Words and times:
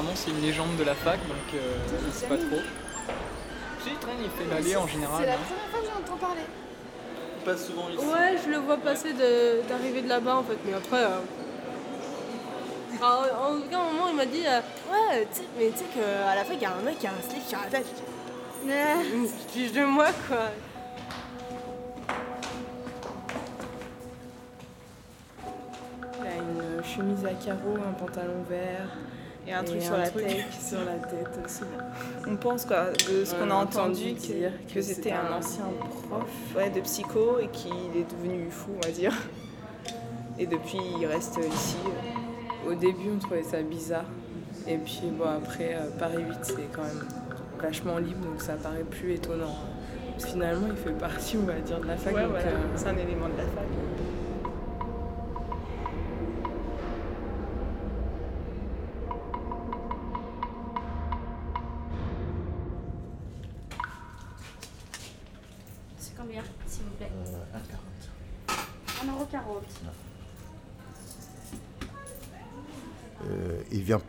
apparemment 0.00 0.16
c'est 0.16 0.30
une 0.30 0.40
légende 0.40 0.76
de 0.76 0.84
la 0.84 0.94
fac, 0.94 1.18
donc 1.28 1.36
euh, 1.54 1.76
je 2.06 2.10
sais 2.10 2.26
pas 2.26 2.36
trop. 2.36 2.60
Si, 3.82 3.90
train, 4.00 4.12
il 4.20 4.30
fait 4.30 4.54
l'allée 4.54 4.76
en 4.76 4.86
général. 4.86 5.16
C'est 5.20 5.26
la 5.26 5.34
hein. 5.34 5.38
première 5.46 5.68
fois 5.70 5.80
que 5.80 5.86
j'entends 5.86 6.18
parler. 6.18 6.42
Il 7.38 7.44
passe 7.44 7.66
souvent 7.66 7.88
ici. 7.88 8.04
Ouais, 8.06 8.36
je 8.44 8.50
le 8.50 8.58
vois 8.58 8.76
passer 8.78 9.12
d'arriver 9.68 10.02
de, 10.02 10.08
là-bas 10.08 10.36
en 10.36 10.42
fait, 10.42 10.58
mais 10.64 10.74
après. 10.74 11.04
euh, 11.04 11.20
alors, 13.02 13.50
en 13.50 13.56
aucun 13.56 13.78
moment 13.78 14.08
il 14.10 14.16
m'a 14.16 14.26
dit 14.26 14.46
euh, 14.46 14.60
Ouais, 14.90 15.26
tu 15.32 15.38
sais, 15.38 15.46
mais 15.58 15.70
tu 15.70 15.78
sais 15.78 15.84
qu'à 15.94 16.34
la 16.34 16.44
fin 16.44 16.54
il 16.54 16.60
y 16.60 16.64
a 16.66 16.72
un 16.72 16.82
mec 16.82 16.98
qui 16.98 17.06
a 17.06 17.10
un 17.10 17.30
slip 17.30 17.42
sur 17.46 17.58
la 17.58 17.66
tête. 17.66 17.86
Se 18.66 19.52
fiche 19.52 19.72
de 19.72 19.84
moi 19.84 20.08
quoi. 20.28 20.50
Il 26.20 26.26
a 26.26 26.34
une 26.36 26.84
chemise 26.84 27.24
à 27.24 27.32
carreaux, 27.32 27.76
un 27.76 27.92
pantalon 27.92 28.44
vert. 28.48 28.88
Et 29.50 29.52
un 29.52 29.62
et 29.62 29.64
truc 29.64 29.82
sur 29.82 29.96
la 29.96 30.08
truc 30.08 30.26
tête. 30.26 30.44
sur 30.60 30.78
la 30.78 30.94
tête 30.94 31.40
aussi. 31.44 31.62
On 32.28 32.36
pense 32.36 32.64
quoi, 32.64 32.90
de 32.92 33.24
ce 33.24 33.34
On 33.34 33.38
qu'on 33.38 33.50
a 33.50 33.54
entendu 33.54 34.14
que, 34.14 34.20
dire 34.20 34.52
que 34.72 34.80
c'était 34.80 35.10
un 35.10 35.32
ancien 35.36 35.64
prof 36.08 36.28
ouais, 36.56 36.70
de 36.70 36.80
psycho 36.80 37.40
et 37.40 37.48
qu'il 37.48 37.72
est 37.72 38.08
devenu 38.08 38.48
fou, 38.50 38.70
on 38.76 38.86
va 38.86 38.92
dire. 38.92 39.12
Et 40.38 40.46
depuis, 40.46 40.78
il 41.00 41.06
reste 41.06 41.38
ici. 41.52 41.76
Au 42.64 42.74
début, 42.74 43.10
on 43.14 43.18
trouvait 43.18 43.42
ça 43.42 43.60
bizarre. 43.62 44.04
Et 44.68 44.76
puis 44.76 45.10
bon, 45.10 45.24
après, 45.24 45.74
euh, 45.74 45.90
Paris 45.98 46.22
8, 46.22 46.38
c'est 46.42 46.68
quand 46.72 46.82
même 46.82 47.04
vachement 47.60 47.98
libre, 47.98 48.24
donc 48.24 48.40
ça 48.40 48.54
paraît 48.54 48.84
plus 48.84 49.14
étonnant. 49.14 49.56
Finalement, 50.18 50.68
il 50.70 50.76
fait 50.76 50.96
partie, 50.96 51.36
on 51.38 51.46
va 51.46 51.54
dire, 51.54 51.80
de 51.80 51.86
la 51.86 51.96
fac. 51.96 52.14
Ouais, 52.14 52.22
donc, 52.22 52.30
voilà, 52.30 52.46
euh, 52.46 52.66
c'est 52.76 52.86
un 52.86 52.96
élément 52.96 53.26
de 53.26 53.36
la 53.36 53.44
fac. 53.44 53.64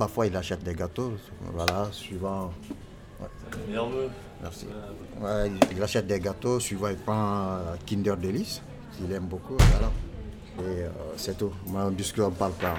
Parfois, 0.02 0.26
il 0.26 0.36
achète 0.36 0.64
des 0.64 0.74
gâteaux, 0.74 1.14
voilà, 1.54 1.88
suivant. 1.92 2.52
Nerveux. 3.70 4.10
Merci. 4.42 4.66
Ouais, 5.22 5.52
il- 5.76 5.84
achète 5.84 6.08
des 6.08 6.20
gâteaux, 6.20 6.60
suivant, 6.60 6.88
il 6.88 6.98
prend 6.98 7.52
euh, 7.52 7.76
Kinder 7.86 8.18
Delice, 8.18 8.64
qu'il 8.94 9.12
aime 9.12 9.26
beaucoup, 9.28 9.58
voilà. 9.58 9.92
Et 10.68 10.86
euh, 10.86 10.90
c'est 11.18 11.38
tout. 11.38 11.52
Moi, 11.68 11.84
on 11.86 11.92
discute, 11.92 12.24
on 12.24 12.32
parle 12.32 12.54
pas. 12.54 12.78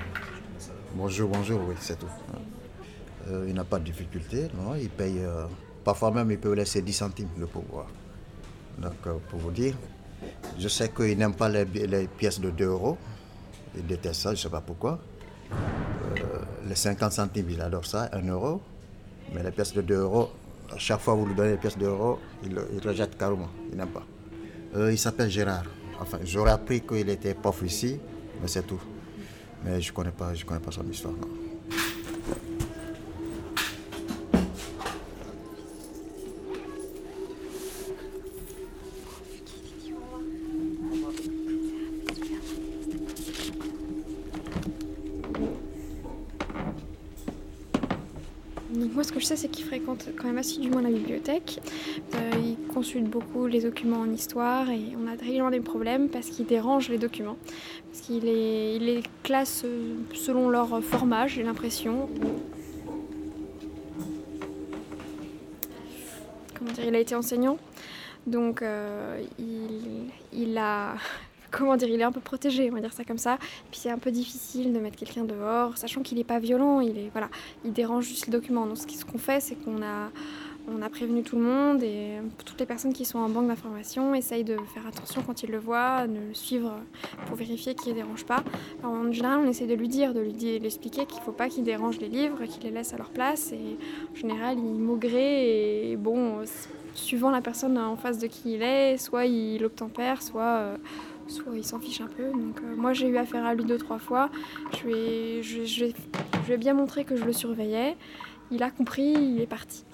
Bonjour, 0.96 1.28
bonjour, 1.30 1.60
oui, 1.68 1.76
c'est 1.78 1.96
tout. 1.96 2.10
Euh, 3.28 3.44
il 3.46 3.54
n'a 3.54 3.62
pas 3.62 3.78
de 3.78 3.84
difficulté, 3.84 4.48
non, 4.56 4.74
il 4.74 4.90
paye. 4.90 5.20
euh, 5.20 5.46
parfois 5.84 6.10
même, 6.10 6.28
il 6.32 6.40
peut 6.40 6.52
laisser 6.54 6.82
10 6.82 6.92
centimes 6.92 7.28
le 7.38 7.46
pouvoir. 7.46 7.86
Donc, 8.78 8.98
pour 9.30 9.38
vous 9.38 9.52
dire, 9.52 9.76
je 10.58 10.66
sais 10.66 10.88
qu'il 10.88 11.16
n'aime 11.18 11.34
pas 11.36 11.48
les, 11.48 11.64
les 11.64 12.08
pièces 12.08 12.40
de 12.40 12.50
2 12.50 12.64
euros. 12.64 12.98
Il 13.76 13.86
déteste 13.86 14.22
ça, 14.22 14.30
je 14.30 14.38
ne 14.40 14.42
sais 14.42 14.50
pas 14.50 14.60
pourquoi. 14.60 14.98
Les 16.68 16.74
50 16.77 17.12
centimes, 17.12 17.50
il 17.50 17.60
adore 17.60 17.84
ça, 17.86 18.08
1 18.12 18.27
euro. 18.28 18.60
Mais 19.34 19.42
les 19.42 19.50
pièces 19.50 19.72
de 19.74 19.82
2 19.82 19.94
euros, 19.94 20.30
à 20.72 20.78
chaque 20.78 21.00
fois 21.00 21.14
que 21.14 21.20
vous 21.20 21.27
lui 21.27 21.34
donnez 21.34 21.52
les 21.52 21.56
pièces 21.56 21.78
de 21.78 21.86
euros, 21.86 22.18
il, 22.44 22.56
il 22.72 22.86
rejette 22.86 23.16
carrément. 23.16 23.48
Il 23.70 23.77
n'aime 23.78 23.88
pas. 23.88 24.05
Euh, 24.77 24.92
il 24.92 24.98
s'appelle 24.98 25.30
Gérard. 25.30 25.64
J'aurais 26.24 26.50
appris 26.52 26.80
qu'il 26.80 27.08
était 27.08 27.34
prof 27.34 27.62
ici, 27.64 27.98
mais 28.40 28.48
c'est 28.48 28.67
tout. 28.67 28.80
Mais 29.64 29.80
je 29.80 29.90
ne 29.90 29.95
connais, 29.96 30.11
pas- 30.11 30.33
connais 30.46 30.61
pas 30.61 30.70
son 30.73 30.86
histoire. 30.89 31.14
non. 31.14 31.28
Quand 50.17 50.25
même 50.25 50.39
assidûment 50.39 50.80
la 50.80 50.91
bibliothèque. 50.91 51.61
Euh, 52.14 52.30
il 52.42 52.67
consulte 52.73 53.07
beaucoup 53.07 53.47
les 53.47 53.61
documents 53.61 54.01
en 54.01 54.11
histoire 54.11 54.70
et 54.70 54.80
on 55.03 55.07
a 55.07 55.13
régulièrement 55.13 55.51
des 55.51 55.61
problèmes 55.61 56.08
parce 56.08 56.29
qu'il 56.29 56.47
dérange 56.47 56.89
les 56.89 56.98
documents. 56.98 57.36
Parce 57.91 58.07
qu'il 58.07 58.25
les, 58.25 59.03
classe 59.23 59.63
euh, 59.64 59.95
selon 60.14 60.51
leur 60.51 60.83
format, 60.83 61.27
j'ai 61.27 61.42
l'impression. 61.42 62.08
Comment 66.59 66.73
dire, 66.73 66.85
il 66.86 66.95
a 66.95 67.01
été 67.01 67.14
enseignant. 67.14 67.59
Donc 68.27 68.63
euh, 68.63 69.20
il 70.33 70.59
a... 70.59 70.95
Comment 71.52 71.77
dire, 71.77 71.89
il 71.89 72.01
est 72.01 72.05
un 72.05 72.13
peu 72.13 72.20
protégé, 72.20 72.70
on 72.70 72.74
va 72.74 72.80
dire 72.80 72.95
ça 72.95 73.05
comme 73.05 73.18
ça. 73.18 73.36
Puis 73.70 73.79
c'est 73.80 73.90
un 73.90 73.98
peu 73.98 74.11
difficile 74.11 74.73
de 74.73 74.79
mettre 74.80 74.96
quelqu'un 74.96 75.24
dehors, 75.24 75.77
sachant 75.77 76.01
qu'il 76.02 76.17
n'est 76.17 76.24
pas 76.24 76.39
violent, 76.39 76.80
il 76.80 76.96
est 76.98 77.11
voilà, 77.13 77.29
il 77.64 77.73
dérange 77.73 78.07
juste 78.07 78.27
le 78.27 78.33
document. 78.33 78.67
Donc 78.67 78.79
ce 78.79 79.05
qu'on 79.05 79.18
fait, 79.18 79.40
c'est 79.40 79.55
qu'on 79.57 79.83
a, 79.83 80.11
on 80.67 80.80
a 80.80 80.89
prévenu 80.89 81.23
tout 81.23 81.36
le 81.36 81.42
monde 81.42 81.83
et 81.83 82.18
toutes 82.46 82.58
les 82.58 82.67
personnes 82.67 82.92
qui 82.92 83.05
sont 83.05 83.18
en 83.18 83.29
banque 83.29 83.48
d'information 83.48 84.14
essayent 84.14 84.45
de 84.45 84.57
faire 84.73 84.86
attention 84.86 85.23
quand 85.27 85.42
ils 85.42 85.51
le 85.51 85.58
voient, 85.58 86.07
de 86.07 86.29
le 86.29 86.35
suivre 86.35 86.73
pour 87.27 87.36
vérifier 87.36 87.74
qu'il 87.74 87.92
ne 87.92 87.98
dérange 87.98 88.24
pas. 88.24 88.42
En 88.83 89.12
général, 89.12 89.41
on 89.41 89.48
essaie 89.48 89.67
de 89.67 89.74
lui 89.74 89.89
dire, 89.89 90.14
de 90.14 90.20
lui 90.20 90.33
dire, 90.33 90.64
expliquer 90.64 91.05
qu'il 91.05 91.18
ne 91.18 91.24
faut 91.24 91.33
pas 91.33 91.48
qu'il 91.48 91.64
dérange 91.64 91.98
les 91.98 92.08
livres, 92.08 92.45
qu'il 92.45 92.62
les 92.62 92.70
laisse 92.70 92.95
à 92.95 92.96
leur 92.96 93.11
place. 93.11 93.52
Et 93.52 93.77
en 94.12 94.14
général, 94.14 94.57
il 94.58 94.80
maugré 94.80 95.91
et 95.91 95.96
bon, 95.96 96.39
euh, 96.39 96.45
suivant 96.95 97.30
la 97.30 97.41
personne 97.41 97.77
en 97.77 97.96
face 97.96 98.18
de 98.18 98.27
qui 98.27 98.55
il 98.55 98.62
est, 98.62 98.96
soit 98.98 99.27
il 99.27 99.64
obtempère, 99.64 100.23
soit 100.23 100.42
euh, 100.42 100.77
soit 101.28 101.56
il 101.56 101.64
s'en 101.64 101.78
fiche 101.78 102.00
un 102.00 102.06
peu. 102.06 102.30
Donc 102.30 102.60
euh, 102.62 102.77
moi 102.77 102.92
j'ai 102.92 103.08
eu 103.08 103.16
affaire 103.16 103.44
à 103.44 103.55
lui 103.55 103.64
deux 103.64 103.78
trois 103.78 103.98
fois. 103.98 104.30
Je 104.72 104.86
lui 104.86 106.52
ai, 106.52 106.56
bien 106.56 106.74
montré 106.74 107.05
que 107.05 107.16
je 107.16 107.24
le 107.24 107.33
surveillais. 107.33 107.96
Il 108.50 108.62
a 108.62 108.70
compris, 108.70 109.12
il 109.12 109.40
est 109.40 109.46
parti. 109.46 109.84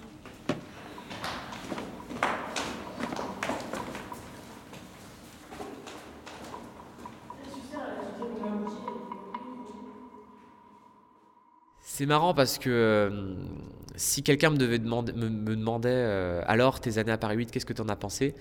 C'est 11.81 12.07
marrant 12.07 12.33
parce 12.33 12.59
que 12.59 12.71
euh, 12.71 13.35
si 13.97 14.23
quelqu'un 14.23 14.51
me, 14.51 14.57
me, 14.57 15.29
me 15.29 15.57
demandait 15.57 15.89
euh, 15.91 16.43
alors 16.47 16.81
tes 16.81 16.99
années 16.99 17.11
à 17.11 17.19
Paris 17.19 17.37
8, 17.37 17.51
qu'est-ce 17.51 17.67
que 17.67 17.73
tu 17.73 17.83
en 17.83 17.89
as 17.89 17.97
pensé? 17.97 18.37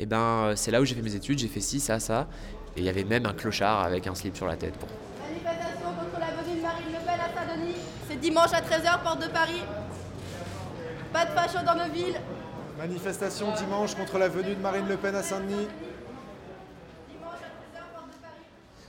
Et 0.00 0.06
ben 0.06 0.16
euh, 0.16 0.56
c'est 0.56 0.70
là 0.70 0.80
où 0.80 0.86
j'ai 0.86 0.94
fait 0.94 1.02
mes 1.02 1.14
études, 1.14 1.38
j'ai 1.38 1.46
fait 1.46 1.60
ci, 1.60 1.78
ça, 1.78 2.00
ça. 2.00 2.26
Et 2.74 2.80
il 2.80 2.84
y 2.84 2.88
avait 2.88 3.04
même 3.04 3.26
un 3.26 3.34
clochard 3.34 3.82
avec 3.82 4.06
un 4.06 4.14
slip 4.14 4.34
sur 4.34 4.46
la 4.46 4.56
tête. 4.56 4.72
Bon. 4.80 4.86
Manifestation 5.20 5.92
contre 5.92 6.18
la 6.18 6.42
venue 6.42 6.56
de 6.56 6.62
Marine 6.62 6.86
Le 6.90 7.04
Pen 7.04 7.20
à 7.20 7.34
Saint-Denis. 7.34 7.76
C'est 8.08 8.16
dimanche 8.18 8.52
à 8.54 8.62
13h, 8.62 9.02
porte 9.02 9.20
de 9.20 9.28
Paris. 9.28 9.60
Pas 11.12 11.26
de 11.26 11.30
facho 11.32 11.58
dans 11.66 11.74
nos 11.74 11.92
villes. 11.92 12.18
Manifestation 12.78 13.52
dimanche 13.54 13.94
contre 13.94 14.16
la 14.16 14.28
venue 14.28 14.54
de 14.54 14.60
Marine 14.62 14.88
Le 14.88 14.96
Pen 14.96 15.14
à 15.14 15.22
Saint-Denis. 15.22 15.68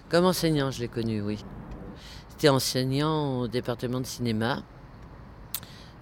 Comme 0.08 0.24
enseignant, 0.24 0.72
je 0.72 0.80
l'ai 0.80 0.88
connu, 0.88 1.22
oui. 1.22 1.44
C'était 2.30 2.48
enseignant 2.48 3.42
au 3.42 3.48
département 3.50 4.00
de 4.00 4.06
cinéma. 4.06 4.64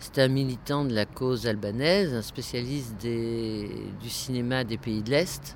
C'était 0.09 0.23
un 0.23 0.27
militant 0.27 0.85
de 0.85 0.95
la 0.95 1.05
cause 1.05 1.45
albanaise, 1.45 2.15
un 2.15 2.23
spécialiste 2.23 2.95
du 3.00 4.09
cinéma 4.09 4.63
des 4.63 4.79
pays 4.79 5.03
de 5.03 5.11
l'Est. 5.11 5.56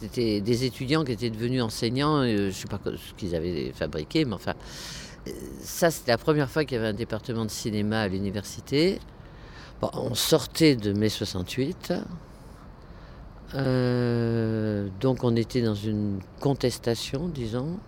C'était 0.00 0.40
des 0.40 0.64
étudiants 0.64 1.04
qui 1.04 1.12
étaient 1.12 1.30
devenus 1.30 1.62
enseignants, 1.62 2.16
euh, 2.16 2.36
je 2.36 2.42
ne 2.46 2.50
sais 2.50 2.66
pas 2.66 2.80
ce 2.84 3.14
qu'ils 3.14 3.36
avaient 3.36 3.70
fabriqué, 3.72 4.24
mais 4.24 4.34
enfin, 4.34 4.54
euh, 5.28 5.30
ça 5.60 5.92
c'était 5.92 6.10
la 6.10 6.18
première 6.18 6.50
fois 6.50 6.64
qu'il 6.64 6.76
y 6.76 6.80
avait 6.80 6.88
un 6.88 6.92
département 6.92 7.44
de 7.44 7.50
cinéma 7.52 8.00
à 8.00 8.08
l'université. 8.08 8.98
Bon, 9.80 9.90
on 9.92 10.16
sortait 10.16 10.74
de 10.74 10.92
mai 10.92 11.08
68. 11.08 11.92
Euh, 13.54 14.88
donc 14.98 15.22
on 15.22 15.36
était 15.36 15.62
dans 15.62 15.76
une 15.76 16.18
contestation, 16.40 17.28
disons. 17.28 17.78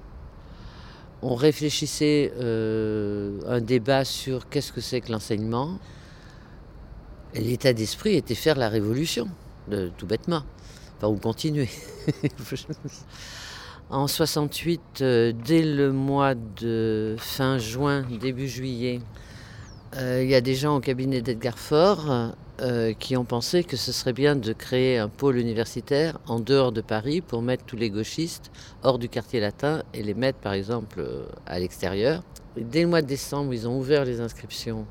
On 1.23 1.35
réfléchissait 1.35 2.33
euh, 2.39 3.41
un 3.47 3.61
débat 3.61 4.05
sur 4.05 4.49
qu'est-ce 4.49 4.73
que 4.73 4.81
c'est 4.81 5.01
que 5.01 5.11
l'enseignement. 5.11 5.79
L'état 7.35 7.73
d'esprit 7.73 8.15
était 8.15 8.35
faire 8.35 8.57
la 8.57 8.69
révolution, 8.69 9.29
tout 9.99 10.07
bêtement. 10.07 10.43
Enfin, 10.97 11.09
ou 11.09 11.17
continuer. 11.17 11.69
en 13.91 14.07
68, 14.07 14.81
euh, 15.01 15.33
dès 15.45 15.63
le 15.63 15.93
mois 15.93 16.35
de 16.35 17.17
fin 17.19 17.59
juin, 17.59 18.05
début 18.21 18.49
juillet, 18.49 19.01
euh, 19.97 20.23
il 20.23 20.31
y 20.31 20.35
a 20.35 20.41
des 20.41 20.55
gens 20.55 20.77
au 20.77 20.81
cabinet 20.81 21.21
d'Edgar 21.21 21.59
Faure 21.59 22.35
euh, 22.61 22.95
qui 22.95 23.17
ont 23.17 23.25
pensé 23.27 23.65
que 23.65 23.77
ce 23.77 23.93
serait 23.93 24.15
bien 24.15 24.35
de 24.35 24.53
créer 24.55 24.97
un 24.97 25.09
pôle 25.09 25.37
universitaire 25.37 26.19
en 26.27 26.41
dehors 26.41 26.73
de 26.73 26.81
Paris 26.81 27.21
pour 27.21 27.43
mettre 27.43 27.65
tous 27.67 27.77
les 27.77 27.91
gauchistes 27.91 28.51
hors 28.83 28.99
du 28.99 29.11
quartier 29.11 29.41
latin 29.41 29.83
et 29.93 30.03
les 30.03 30.15
mettre 30.15 30.39
par 30.39 30.55
exemple 30.55 31.01
euh, 31.01 31.27
à 31.47 31.59
l'extérieur. 31.59 32.23
Dès 32.57 32.83
le 32.83 32.89
mois 32.89 33.03
de 33.03 33.07
décembre, 33.07 33.53
ils 33.53 33.69
ont 33.69 33.79
ouvert 33.79 34.07
les 34.07 34.21
inscriptions 34.21 34.87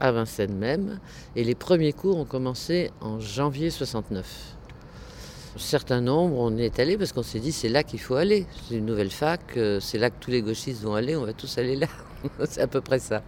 à 0.00 0.12
Vincennes 0.12 0.56
même, 0.56 1.00
et 1.34 1.44
les 1.44 1.54
premiers 1.54 1.92
cours 1.92 2.18
ont 2.18 2.24
commencé 2.24 2.90
en 3.00 3.20
janvier 3.20 3.70
69. 3.70 4.26
Un 5.56 5.58
certain 5.58 6.00
nombre, 6.00 6.36
on 6.38 6.56
est 6.56 6.78
allé 6.78 6.96
parce 6.98 7.12
qu'on 7.12 7.22
s'est 7.22 7.40
dit 7.40 7.52
c'est 7.52 7.68
là 7.68 7.82
qu'il 7.82 8.00
faut 8.00 8.14
aller. 8.16 8.46
C'est 8.68 8.76
une 8.76 8.86
nouvelle 8.86 9.10
fac, 9.10 9.40
euh, 9.56 9.80
c'est 9.80 9.98
là 9.98 10.10
que 10.10 10.16
tous 10.20 10.30
les 10.30 10.42
gauchistes 10.42 10.82
vont 10.82 10.94
aller, 10.94 11.16
on 11.16 11.24
va 11.24 11.32
tous 11.32 11.58
aller 11.58 11.74
là. 11.74 11.88
c'est 12.48 12.60
à 12.60 12.66
peu 12.66 12.80
près 12.80 12.98
ça. 12.98 13.22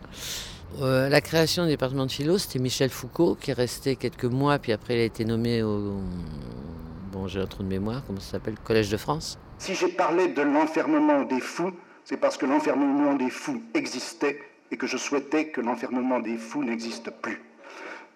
Euh, 0.79 1.09
la 1.09 1.21
création 1.21 1.65
du 1.65 1.71
département 1.71 2.07
de 2.07 2.13
philo, 2.13 2.39
c'était 2.39 2.59
Michel 2.59 2.91
Foucault 2.91 3.37
qui 3.39 3.51
est 3.51 3.55
resté 3.55 3.97
quelques 3.97 4.25
mois, 4.25 4.59
puis 4.59 4.73
après 4.73 4.95
il 4.97 5.01
a 5.01 5.05
été 5.05 5.25
nommé 5.25 5.63
au. 5.63 6.01
Bon, 7.13 7.27
j'ai 7.27 7.41
un 7.41 7.47
trou 7.47 7.63
de 7.65 7.69
mémoire, 7.69 8.03
comment 8.07 8.21
ça 8.21 8.33
s'appelle 8.33 8.55
Collège 8.63 8.89
de 8.89 8.97
France. 8.97 9.39
Si 9.59 9.75
j'ai 9.75 9.89
parlé 9.89 10.29
de 10.29 10.43
l'enfermement 10.43 11.23
des 11.23 11.41
fous, 11.41 11.73
c'est 12.05 12.17
parce 12.17 12.37
que 12.37 12.47
l'enfermement 12.47 13.15
des 13.15 13.31
fous 13.31 13.63
existait 13.75 14.41
et 14.71 14.77
que 14.77 14.87
je 14.87 14.97
souhaitais 14.97 15.49
que 15.49 15.61
l'enfermement 15.61 16.21
des 16.21 16.37
fous 16.37 16.63
n'existe 16.63 17.11
plus. 17.11 17.43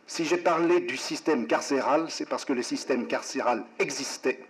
Si 0.06 0.24
j'ai 0.24 0.36
parlé 0.36 0.80
du 0.80 0.96
système 0.96 1.46
carcéral, 1.46 2.06
c'est 2.08 2.28
parce 2.28 2.44
que 2.44 2.52
le 2.52 2.62
système 2.62 3.06
carcéral 3.06 3.64
existait 3.78 4.40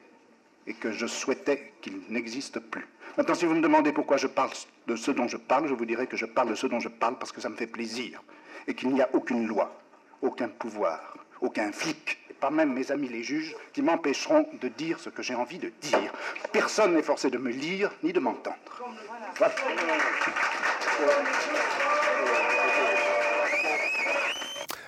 et 0.67 0.75
que 0.75 0.93
je 0.93 1.06
souhaitais 1.06 1.73
qu'il 1.81 2.01
n'existe 2.11 2.59
plus. 2.59 2.87
Maintenant, 3.16 3.34
si 3.37 3.46
vous 3.46 3.55
me 3.55 3.61
demandez 3.61 3.93
pourquoi 3.93 4.16
je 4.16 4.26
parle 4.26 4.50
de 4.88 4.96
ce 4.96 5.12
dont 5.12 5.28
je 5.28 5.37
parle, 5.37 5.69
je 5.69 5.75
vous 5.75 5.87
dirai 5.87 6.08
que 6.08 6.16
je 6.16 6.26
parle 6.26 6.49
de 6.49 6.56
ce 6.56 6.66
dont 6.66 6.81
je 6.81 6.88
parle 6.88 7.16
parce 7.16 7.31
que 7.31 7.40
ça 7.40 7.49
me 7.49 7.55
fait 7.55 7.69
plaisir 7.69 8.20
et 8.66 8.75
qu'il 8.75 8.88
n'y 8.88 9.02
a 9.02 9.08
aucune 9.12 9.46
loi, 9.46 9.72
aucun 10.20 10.49
pouvoir, 10.49 11.16
aucun 11.40 11.70
flic, 11.70 12.19
et 12.28 12.34
pas 12.34 12.50
même 12.50 12.72
mes 12.72 12.90
amis 12.90 13.08
les 13.08 13.22
juges, 13.22 13.55
qui 13.72 13.82
m'empêcheront 13.82 14.46
de 14.61 14.66
dire 14.66 14.99
ce 14.99 15.11
que 15.11 15.22
j'ai 15.22 15.37
envie 15.37 15.58
de 15.58 15.72
dire. 15.81 16.12
Personne 16.50 16.94
n'est 16.94 17.02
forcé 17.02 17.31
de 17.31 17.38
me 17.38 17.50
lire 17.50 17.93
ni 18.02 18.12
de 18.12 18.19
m'entendre. 18.19 18.56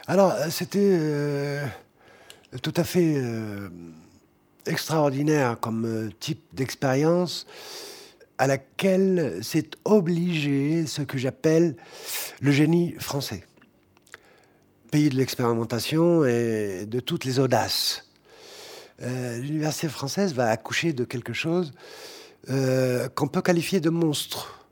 Alors, 0.09 0.33
euh, 0.33 0.51
c'était 0.51 0.79
euh, 0.83 1.67
tout 2.61 2.75
à 2.77 2.83
fait 2.83 3.15
euh, 3.17 3.69
extraordinaire 4.67 5.59
comme 5.61 6.11
type 6.19 6.43
d'expérience 6.53 7.47
à 8.39 8.47
laquelle 8.47 9.43
s'est 9.43 9.71
obligé 9.85 10.87
ce 10.87 11.03
que 11.03 11.19
j'appelle 11.19 11.77
le 12.41 12.51
génie 12.53 12.95
français. 12.99 13.45
Pays 14.91 15.09
de 15.09 15.17
l'expérimentation 15.17 16.25
et 16.25 16.87
de 16.87 17.01
toutes 17.01 17.25
les 17.25 17.39
audaces. 17.39 18.05
L'université 19.01 19.89
française 19.89 20.33
va 20.33 20.49
accoucher 20.49 20.93
de 20.93 21.05
quelque 21.05 21.33
chose 21.33 21.73
qu'on 22.47 23.29
peut 23.29 23.43
qualifier 23.43 23.81
de 23.81 23.91
monstre, 23.91 24.65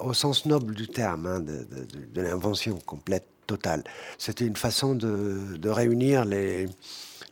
au 0.00 0.12
sens 0.12 0.46
noble 0.46 0.74
du 0.74 0.86
terme, 0.86 1.26
hein, 1.26 1.40
de 1.40 2.20
l'invention 2.20 2.78
complète 2.84 3.26
totale. 3.46 3.84
C'était 4.18 4.46
une 4.46 4.56
façon 4.56 4.94
de, 4.94 5.68
réunir 5.68 6.24
les, 6.24 6.68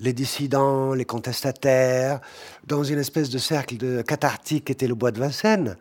les 0.00 0.12
dissidents, 0.12 0.94
les 0.94 1.04
contestataires, 1.04 2.20
dans 2.66 2.82
une 2.82 2.98
espèce 2.98 3.30
de 3.30 3.38
cercle 3.38 3.76
de 3.76 4.02
cathartique 4.02 4.66
qui 4.66 4.72
était 4.72 4.88
le 4.88 4.94
bois 4.94 5.12
de 5.12 5.20
Vincennes. 5.20 5.76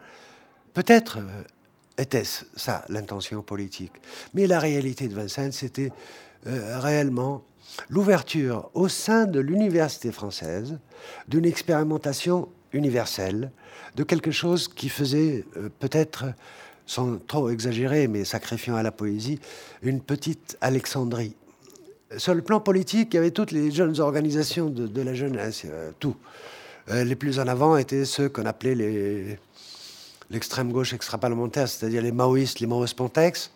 Peut-être 0.73 1.17
euh, 1.19 1.43
était-ce 1.97 2.45
ça 2.55 2.85
l'intention 2.89 3.41
politique. 3.41 3.93
Mais 4.33 4.47
la 4.47 4.59
réalité 4.59 5.07
de 5.07 5.15
Vincennes, 5.15 5.51
c'était 5.51 5.91
euh, 6.47 6.79
réellement 6.79 7.43
l'ouverture 7.89 8.69
au 8.73 8.87
sein 8.87 9.25
de 9.25 9.39
l'université 9.39 10.11
française 10.11 10.79
d'une 11.27 11.45
expérimentation 11.45 12.49
universelle, 12.73 13.51
de 13.95 14.03
quelque 14.03 14.31
chose 14.31 14.67
qui 14.67 14.89
faisait 14.89 15.45
euh, 15.57 15.69
peut-être 15.79 16.25
sans 16.85 17.17
trop 17.17 17.49
exagérer, 17.49 18.07
mais 18.07 18.25
sacrifiant 18.25 18.75
à 18.75 18.81
la 18.81 18.91
poésie, 18.91 19.39
une 19.83 20.01
petite 20.01 20.57
Alexandrie. 20.59 21.35
Sur 22.17 22.33
le 22.33 22.41
plan 22.41 22.59
politique, 22.59 23.13
il 23.13 23.17
y 23.17 23.19
avait 23.19 23.29
toutes 23.29 23.51
les 23.51 23.69
jeunes 23.69 23.99
organisations 23.99 24.69
de, 24.69 25.01
la 25.01 25.13
jeunesse, 25.13 25.61
euh, 25.65 25.91
tout. 25.99 26.15
Euh, 26.89 27.03
les 27.03 27.15
plus 27.15 27.39
en 27.39 27.47
avant 27.47 27.77
étaient 27.77 28.03
ceux 28.03 28.29
qu'on 28.29 28.47
appelait 28.47 29.37
l'extrême 30.31 30.71
gauche 30.71 30.93
extra-parlementaire, 30.93 31.69
c'est-à-dire 31.69 32.01
les 32.01 32.11
maoïstes, 32.11 32.61
les 32.61 32.67
maoïstes 32.67 32.95
Pontex, 32.95 33.51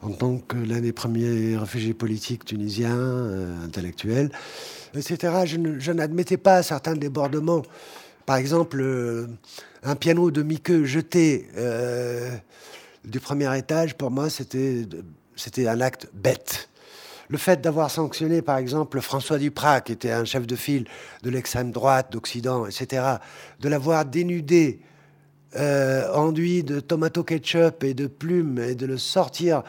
en 0.00 0.10
tant 0.10 0.38
que 0.38 0.56
l'un 0.56 0.80
des 0.80 0.94
premiers 0.94 1.58
réfugiés 1.58 1.92
politiques 1.92 2.46
tunisiens, 2.46 2.96
euh, 2.96 3.64
intellectuels, 3.66 4.30
etc. 4.94 5.44
Je, 5.44 5.92
n'admettais 5.92 6.38
pas 6.38 6.62
certains 6.62 6.94
débordements. 6.94 7.60
Par 8.24 8.36
exemple, 8.36 8.82
un 9.82 9.96
piano 9.96 10.30
de 10.30 10.42
Miqueux 10.42 10.84
jeté 10.84 11.46
du 13.04 13.20
premier 13.20 13.56
étage, 13.56 13.94
pour 13.94 14.10
moi, 14.10 14.30
c'était 14.30 14.88
un 15.68 15.80
acte 15.80 16.08
bête. 16.12 16.68
Le 17.28 17.38
fait 17.38 17.60
d'avoir 17.60 17.90
sanctionné, 17.90 18.42
par 18.42 18.58
exemple, 18.58 19.00
François 19.00 19.38
Duprat, 19.38 19.80
qui 19.80 19.92
était 19.92 20.12
un 20.12 20.24
chef 20.24 20.46
de 20.46 20.56
file 20.56 20.86
de 21.22 21.30
l'extrême 21.30 21.72
droite, 21.72 22.12
d'Occident, 22.12 22.66
etc., 22.66 23.02
de 23.60 23.68
l'avoir 23.68 24.04
dénudé, 24.04 24.80
euh, 25.56 26.12
enduit 26.12 26.62
de 26.62 26.80
tomato 26.80 27.24
ketchup 27.24 27.82
et 27.82 27.94
de 27.94 28.06
plumes, 28.06 28.58
et 28.58 28.74
de 28.74 28.86
le 28.86 28.98
sortir 28.98 29.62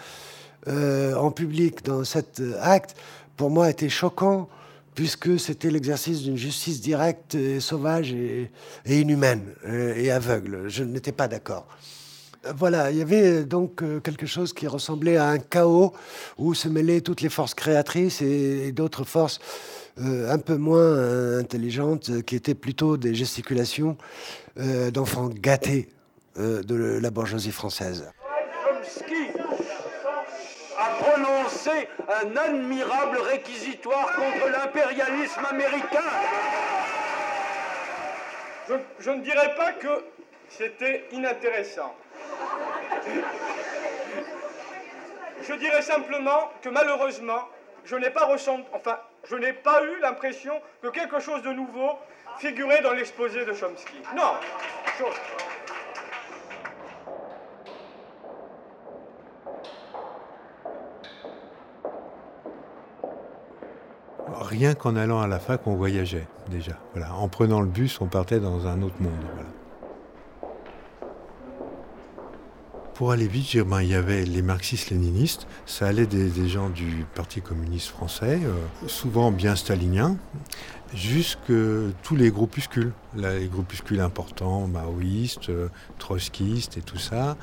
euh, 0.68 1.16
en 1.16 1.32
public 1.32 1.84
dans 1.86 2.04
cet 2.04 2.42
acte, 2.62 2.96
pour 3.36 3.50
moi, 3.50 3.70
était 3.70 3.90
choquant 3.90 4.50
puisque 4.98 5.40
c'était 5.40 5.70
l'exercice 5.70 6.24
d'une 6.24 6.38
justice 6.38 6.82
directe 6.82 7.36
et 7.36 7.60
sauvage 7.60 8.14
et, 8.14 8.50
inhumaine 8.88 9.44
euh, 9.68 9.94
et 9.96 10.10
aveugle. 10.10 10.64
Je 10.70 10.84
n'étais 10.84 11.12
pas 11.12 11.28
d'accord. 11.28 11.68
Voilà, 12.56 12.92
il 12.92 12.98
y 12.98 13.02
avait 13.02 13.44
donc 13.44 13.82
euh, 13.82 14.00
quelque 14.00 14.26
chose 14.26 14.54
qui 14.54 14.68
ressemblait 14.68 15.18
à 15.18 15.28
un 15.28 15.40
chaos 15.40 15.94
où 16.38 16.54
se 16.54 16.68
mêlaient 16.68 17.02
toutes 17.02 17.22
les 17.22 17.30
forces 17.30 17.54
créatrices 17.54 18.22
et, 18.22 18.72
d'autres 18.72 19.04
forces 19.04 19.40
euh, 20.00 20.32
un 20.32 20.38
peu 20.38 20.58
moins 20.58 21.38
intelligentes 21.40 22.24
qui 22.24 22.36
étaient 22.36 22.56
plutôt 22.56 22.98
des 22.98 23.16
gesticulations 23.16 23.98
d'enfants 24.92 25.30
gâtés 25.30 25.88
de 26.36 27.00
la 27.00 27.12
bourgeoisie 27.12 27.52
française 27.52 28.10
prononcé 31.00 31.88
un 32.08 32.36
admirable 32.36 33.18
réquisitoire 33.20 34.14
contre 34.16 34.50
l'impérialisme 34.50 35.46
américain. 35.50 36.10
Je, 39.00 39.10
ne 39.12 39.22
dirais 39.22 39.56
pas 39.56 39.74
que 39.74 40.04
c'était 40.50 41.06
inintéressant. 41.12 41.96
Je 45.42 45.54
dirais 45.54 45.82
simplement 45.82 46.52
que 46.62 46.70
malheureusement, 46.70 47.48
je 47.86 47.96
n'ai 47.96 48.10
pas 48.10 48.28
enfin, 48.28 49.00
je 49.30 49.36
n'ai 49.36 49.54
pas 49.54 49.82
eu 49.84 50.00
l'impression 50.02 50.62
que 50.82 50.90
quelque 50.90 51.20
chose 51.20 51.42
de 51.42 51.52
nouveau 51.52 51.92
figurait 52.40 52.82
dans 52.82 52.94
l'exposé 52.94 53.46
de 53.46 53.54
Chomsky. 53.54 54.02
Non. 54.16 54.34
rien 64.48 64.74
qu'en 64.76 64.96
allant 64.96 65.22
à 65.22 65.28
la 65.28 65.40
fac, 65.40 65.62
on 65.66 65.76
voyageait 65.76 66.28
déjà. 66.50 66.74
Voilà. 66.94 67.14
En 67.14 67.28
prenant 67.28 67.62
le 67.62 67.68
bus, 67.68 68.00
on 68.02 68.08
partait 68.08 68.40
dans 68.40 68.68
un 68.68 68.82
autre 68.82 69.00
monde. 69.00 69.12
Pour 72.98 73.12
aller 73.12 73.28
vite, 73.28 73.56
ben, 73.60 73.82
il 73.84 73.90
y 73.90 73.94
avait 73.94 74.26
les 74.26 74.42
marxistes-léninistes, 74.42 75.46
ça 75.68 75.86
allait 75.86 76.08
des, 76.08 76.50
gens 76.50 76.70
du 76.70 77.06
Parti 77.14 77.42
communiste 77.42 77.90
français, 77.90 78.40
euh, 78.44 78.88
souvent 78.88 79.32
bien 79.32 79.56
staliniens, 79.56 80.18
jusque 80.96 81.54
tous 82.02 82.16
les 82.16 82.32
groupuscules, 82.32 82.92
les 83.16 83.48
groupuscules 83.48 84.00
importants, 84.00 84.66
maoïstes, 84.66 85.50
euh, 85.50 85.70
trotskistes 86.00 86.78
et 86.78 86.82
tout 86.82 86.98
ça, 86.98 87.38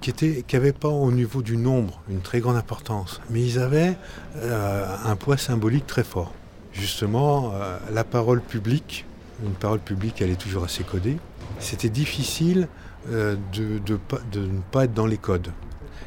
qui 0.00 0.44
n'avaient 0.52 0.72
pas 0.72 0.88
au 0.88 1.12
niveau 1.12 1.42
du 1.42 1.56
nombre 1.56 2.00
une 2.08 2.20
très 2.20 2.40
grande 2.40 2.56
importance, 2.56 3.20
mais 3.28 3.42
ils 3.42 3.58
avaient 3.58 3.96
euh, 4.36 4.96
un 5.04 5.16
poids 5.16 5.36
symbolique 5.36 5.86
très 5.86 6.04
fort. 6.04 6.32
Justement, 6.72 7.52
euh, 7.54 7.78
la 7.92 8.04
parole 8.04 8.40
publique, 8.40 9.04
une 9.44 9.52
parole 9.52 9.80
publique, 9.80 10.22
elle 10.22 10.30
est 10.30 10.40
toujours 10.40 10.64
assez 10.64 10.84
codée. 10.84 11.18
C'était 11.58 11.88
difficile 11.88 12.68
euh, 13.10 13.36
de, 13.52 13.80
ne 14.40 14.60
pas 14.70 14.84
être 14.84 14.94
dans 14.94 15.06
les 15.06 15.18
codes. 15.18 15.52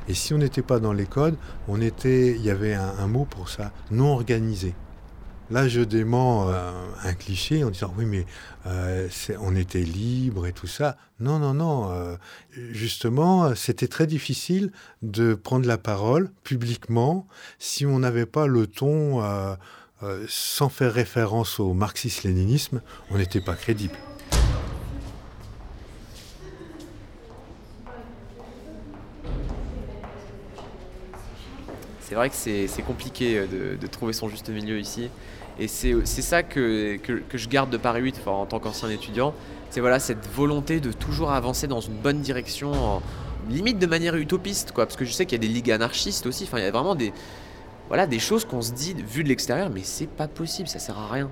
Et 0.07 0.13
si 0.13 0.33
on 0.33 0.37
n'était 0.37 0.61
pas 0.61 0.79
dans 0.79 0.93
les 0.93 1.05
codes, 1.05 1.35
on 1.67 1.81
était, 1.81 2.31
il 2.31 2.41
y 2.41 2.49
avait 2.49 2.73
un 2.73 3.07
mot 3.07 3.25
pour 3.25 3.49
ça, 3.49 3.71
non 3.91 4.13
organisé. 4.13 4.73
Là, 5.51 5.67
je 5.67 5.81
dément 5.81 6.49
euh, 6.49 6.71
un 7.03 7.13
cliché 7.13 7.63
en 7.63 7.69
disant 7.69 7.93
oui, 7.97 8.05
mais 8.05 8.25
euh, 8.65 9.07
on 9.39 9.55
était 9.55 9.81
libre 9.81 10.45
et 10.47 10.53
tout 10.53 10.67
ça. 10.67 10.97
Non, 11.19 11.39
non, 11.39 11.53
non. 11.53 12.17
Justement, 12.51 13.55
c'était 13.55 13.87
très 13.87 14.07
difficile 14.07 14.71
de 15.01 15.35
prendre 15.35 15.67
la 15.67 15.77
parole 15.77 16.31
publiquement 16.43 17.27
si 17.59 17.85
on 17.85 17.99
n'avait 17.99 18.25
pas 18.25 18.47
le 18.47 18.67
ton, 18.67 19.23
sans 20.27 20.69
faire 20.69 20.93
référence 20.93 21.59
au 21.59 21.73
marxisme-léninisme, 21.73 22.81
on 23.11 23.17
n'était 23.17 23.41
pas 23.41 23.55
crédible. 23.55 23.95
C'est 32.09 32.15
vrai 32.15 32.31
que 32.31 32.35
c'est 32.35 32.81
compliqué 32.81 33.37
euh, 33.37 33.77
de, 33.79 33.87
trouver 33.87 34.13
son 34.13 34.29
juste 34.29 34.49
milieu 34.49 34.79
ici. 34.79 35.11
Et 35.59 35.67
c'est 35.67 36.03
ça 36.05 36.41
que, 36.41 36.97
que, 36.97 37.37
je 37.37 37.47
garde 37.47 37.69
de 37.69 37.77
Paris 37.77 38.01
8 38.01 38.15
enfin, 38.19 38.31
en 38.31 38.47
tant 38.47 38.59
qu'ancien 38.59 38.89
étudiant. 38.89 39.35
C'est 39.69 39.79
voilà, 39.79 39.99
cette 39.99 40.27
volonté 40.27 40.79
de 40.79 40.91
toujours 40.91 41.31
avancer 41.31 41.67
dans 41.67 41.81
une 41.81 41.93
bonne 41.93 42.21
direction, 42.21 43.01
limite 43.47 43.77
de 43.77 43.85
manière 43.85 44.15
utopiste, 44.15 44.71
quoi. 44.71 44.87
Parce 44.87 44.95
que 44.95 45.05
je 45.05 45.11
sais 45.11 45.27
qu'il 45.27 45.37
y 45.37 45.45
a 45.45 45.47
des 45.47 45.53
ligues 45.53 45.69
anarchistes 45.69 46.25
aussi. 46.25 46.45
Enfin, 46.45 46.57
il 46.57 46.63
y 46.63 46.67
a 46.67 46.71
vraiment 46.71 46.95
des, 46.95 47.13
voilà, 47.89 48.07
des 48.07 48.17
choses 48.17 48.43
qu'on 48.43 48.63
se 48.63 48.71
dit, 48.71 48.95
vu 48.95 49.23
de 49.23 49.29
l'extérieur, 49.29 49.69
mais 49.69 49.81
c'est 49.83 50.09
pas 50.09 50.27
possible, 50.27 50.67
ça 50.67 50.79
sert 50.79 50.97
à 50.97 51.13
rien. 51.13 51.29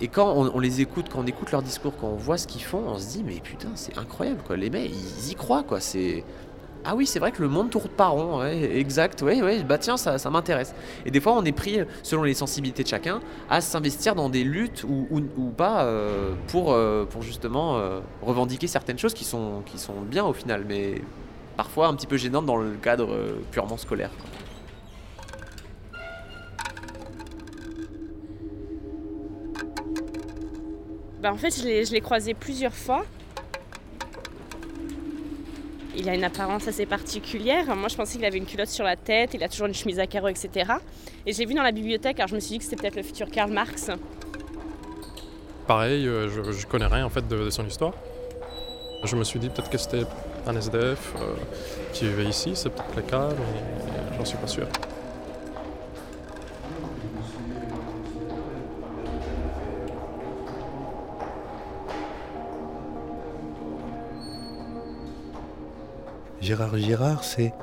Et 0.00 0.08
quand 0.08 0.32
on, 0.32 0.54
on 0.54 0.60
les 0.60 0.80
écoute, 0.80 1.06
quand 1.12 1.18
on 1.18 1.26
écoute 1.26 1.52
leur 1.52 1.62
discours, 1.62 1.92
quand 2.00 2.08
on 2.08 2.16
voit 2.16 2.38
ce 2.38 2.46
qu'ils 2.46 2.62
font, 2.62 2.82
on 2.86 2.98
se 2.98 3.08
dit, 3.08 3.24
mais 3.24 3.40
putain, 3.40 3.72
c'est 3.74 3.98
incroyable, 3.98 4.40
quoi. 4.46 4.56
Les 4.56 4.70
mecs, 4.70 4.90
ils 4.90 5.32
y 5.32 5.34
croient, 5.34 5.64
quoi. 5.64 5.80
C'est. 5.80 6.24
Ah 6.86 6.94
oui, 6.94 7.06
c'est 7.06 7.18
vrai 7.18 7.32
que 7.32 7.40
le 7.40 7.48
monde 7.48 7.70
tourne 7.70 7.88
pas 7.88 8.08
rond, 8.08 8.40
ouais, 8.40 8.76
exact, 8.76 9.22
ouais, 9.22 9.40
ouais, 9.40 9.62
bah 9.62 9.78
tiens, 9.78 9.96
ça, 9.96 10.18
ça 10.18 10.28
m'intéresse. 10.28 10.74
Et 11.06 11.10
des 11.10 11.18
fois, 11.18 11.32
on 11.32 11.42
est 11.42 11.52
pris, 11.52 11.78
selon 12.02 12.24
les 12.24 12.34
sensibilités 12.34 12.82
de 12.82 12.88
chacun, 12.88 13.20
à 13.48 13.62
s'investir 13.62 14.14
dans 14.14 14.28
des 14.28 14.44
luttes 14.44 14.84
ou, 14.84 15.50
pas 15.56 15.84
euh, 15.84 16.34
pour, 16.48 16.72
euh, 16.74 17.06
pour 17.06 17.22
justement 17.22 17.78
euh, 17.78 18.00
revendiquer 18.20 18.66
certaines 18.66 18.98
choses 18.98 19.14
qui 19.14 19.24
sont, 19.24 19.62
qui 19.64 19.78
sont 19.78 20.02
bien 20.02 20.26
au 20.26 20.34
final, 20.34 20.66
mais 20.68 21.00
parfois 21.56 21.86
un 21.86 21.94
petit 21.94 22.06
peu 22.06 22.18
gênantes 22.18 22.44
dans 22.44 22.58
le 22.58 22.72
cadre 22.72 23.16
purement 23.50 23.78
scolaire. 23.78 24.10
quoi. 24.20 24.28
Bah, 31.22 31.32
en 31.32 31.38
fait, 31.38 31.58
je 31.58 31.90
l'ai 31.92 32.00
croisé 32.02 32.34
plusieurs 32.34 32.74
fois. 32.74 33.06
Il 35.96 36.08
a 36.08 36.14
une 36.14 36.24
apparence 36.24 36.66
assez 36.66 36.86
particulière. 36.86 37.74
Moi, 37.76 37.88
je 37.88 37.96
pensais 37.96 38.16
qu'il 38.16 38.24
avait 38.24 38.38
une 38.38 38.46
culotte 38.46 38.68
sur 38.68 38.84
la 38.84 38.96
tête, 38.96 39.34
il 39.34 39.42
a 39.42 39.48
toujours 39.48 39.66
une 39.66 39.74
chemise 39.74 40.00
à 40.00 40.06
carreaux, 40.06 40.28
etc. 40.28 40.72
Et 41.26 41.32
je 41.32 41.38
l'ai 41.38 41.46
vu 41.46 41.54
dans 41.54 41.62
la 41.62 41.72
bibliothèque, 41.72 42.18
alors 42.18 42.28
je 42.28 42.34
me 42.34 42.40
suis 42.40 42.52
dit 42.52 42.58
que 42.58 42.64
c'était 42.64 42.76
peut-être 42.76 42.96
le 42.96 43.02
futur 43.02 43.30
Karl 43.30 43.52
Marx. 43.52 43.90
Pareil, 45.66 46.06
euh, 46.06 46.28
je, 46.28 46.66
connais 46.66 46.86
rien 46.86 47.06
en 47.06 47.10
fait 47.10 47.26
de, 47.26 47.36
de 47.36 47.50
son 47.50 47.66
histoire. 47.66 47.94
Je 49.04 49.16
me 49.16 49.24
suis 49.24 49.38
dit 49.38 49.48
peut-être 49.48 49.70
que 49.70 49.78
c'était 49.78 50.04
un 50.46 50.56
SDF 50.56 51.14
euh, 51.16 51.34
qui 51.92 52.06
vivait 52.06 52.24
ici, 52.24 52.52
c'est 52.54 52.70
peut-être 52.70 52.96
le 52.96 53.02
cas, 53.02 53.28
mais 53.30 54.16
j'en 54.16 54.24
suis 54.24 54.38
pas 54.38 54.46
sûr. 54.46 54.66
Gérard 66.44 66.76
Girard, 66.76 67.24
c'est. 67.24 67.54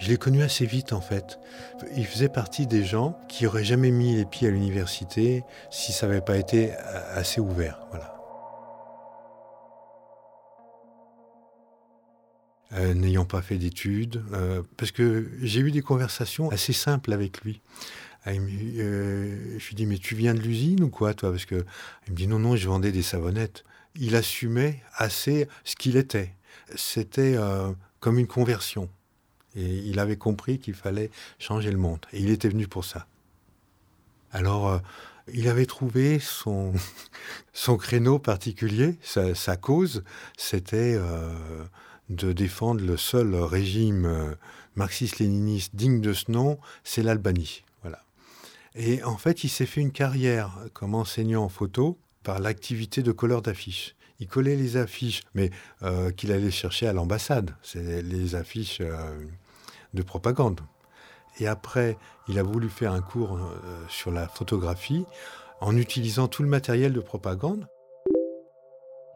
Je 0.00 0.08
l'ai 0.08 0.16
connu 0.16 0.42
assez 0.42 0.66
vite 0.66 0.92
en 0.92 1.00
fait. 1.00 1.38
Il 1.96 2.04
faisait 2.04 2.28
partie 2.28 2.66
des 2.66 2.84
gens 2.84 3.16
qui 3.28 3.46
auraient 3.46 3.62
jamais 3.62 3.92
mis 3.92 4.16
les 4.16 4.24
pieds 4.24 4.48
à 4.48 4.50
l'université 4.50 5.44
si 5.70 5.92
ça 5.92 6.08
n'avait 6.08 6.20
pas 6.20 6.36
été 6.36 6.72
assez 7.14 7.40
ouvert. 7.40 7.86
Voilà. 7.90 8.12
Euh, 12.72 12.94
N'ayant 12.94 13.24
pas 13.24 13.40
fait 13.40 13.56
d'études, 13.56 14.24
euh, 14.32 14.64
parce 14.76 14.90
que 14.90 15.30
j'ai 15.42 15.60
eu 15.60 15.70
des 15.70 15.82
conversations 15.82 16.50
assez 16.50 16.72
simples 16.72 17.12
avec 17.12 17.42
lui. 17.42 17.62
Euh, 18.26 19.56
je 19.58 19.68
lui 19.68 19.76
dis 19.76 19.86
mais 19.86 19.98
tu 19.98 20.16
viens 20.16 20.34
de 20.34 20.40
l'usine 20.40 20.82
ou 20.82 20.90
quoi 20.90 21.14
toi 21.14 21.30
Parce 21.30 21.44
que 21.44 21.64
il 22.08 22.12
me 22.14 22.16
dit 22.16 22.26
non 22.26 22.40
non 22.40 22.56
je 22.56 22.66
vendais 22.66 22.90
des 22.90 23.02
savonnettes. 23.02 23.62
Il 23.98 24.16
assumait 24.16 24.82
assez 24.94 25.48
ce 25.64 25.76
qu'il 25.76 25.96
était. 25.96 26.32
C'était 26.74 27.34
euh, 27.36 27.72
comme 28.00 28.18
une 28.18 28.26
conversion. 28.26 28.88
Et 29.54 29.64
il 29.64 29.98
avait 29.98 30.16
compris 30.16 30.58
qu'il 30.58 30.74
fallait 30.74 31.10
changer 31.38 31.70
le 31.70 31.78
monde. 31.78 32.04
Et 32.12 32.20
il 32.20 32.30
était 32.30 32.48
venu 32.48 32.68
pour 32.68 32.84
ça. 32.84 33.06
Alors, 34.32 34.68
euh, 34.68 34.78
il 35.32 35.48
avait 35.48 35.66
trouvé 35.66 36.18
son, 36.18 36.72
son 37.52 37.76
créneau 37.76 38.18
particulier, 38.18 38.98
sa, 39.02 39.56
cause, 39.56 40.04
c'était 40.36 40.94
euh, 40.96 41.64
de 42.10 42.32
défendre 42.32 42.84
le 42.84 42.96
seul 42.96 43.34
régime 43.34 44.36
marxiste-léniniste 44.76 45.74
digne 45.74 46.00
de 46.00 46.12
ce 46.12 46.30
nom, 46.30 46.58
c'est 46.84 47.02
l'Albanie. 47.02 47.64
Voilà. 47.82 48.04
Et 48.74 49.02
en 49.02 49.16
fait, 49.16 49.42
il 49.42 49.48
s'est 49.48 49.66
fait 49.66 49.80
une 49.80 49.92
carrière 49.92 50.58
comme 50.74 50.94
enseignant 50.94 51.44
en 51.44 51.48
photo 51.48 51.98
par 52.26 52.40
l'activité 52.40 53.04
de 53.04 53.12
colleur 53.12 53.40
d'affiches. 53.40 53.94
Il 54.18 54.26
collait 54.26 54.56
les 54.56 54.76
affiches, 54.76 55.22
mais 55.34 55.50
euh, 55.84 56.10
qu'il 56.10 56.32
allait 56.32 56.50
chercher 56.50 56.88
à 56.88 56.92
l'ambassade. 56.92 57.52
C'est 57.62 58.02
les 58.02 58.34
affiches 58.34 58.78
euh, 58.80 59.24
de 59.94 60.02
propagande. 60.02 60.60
Et 61.38 61.46
après, 61.46 61.96
il 62.26 62.40
a 62.40 62.42
voulu 62.42 62.68
faire 62.68 62.90
un 62.90 63.00
cours 63.00 63.36
euh, 63.36 63.84
sur 63.88 64.10
la 64.10 64.26
photographie 64.26 65.04
en 65.60 65.76
utilisant 65.76 66.26
tout 66.26 66.42
le 66.42 66.48
matériel 66.48 66.92
de 66.92 67.00
propagande. 67.00 67.68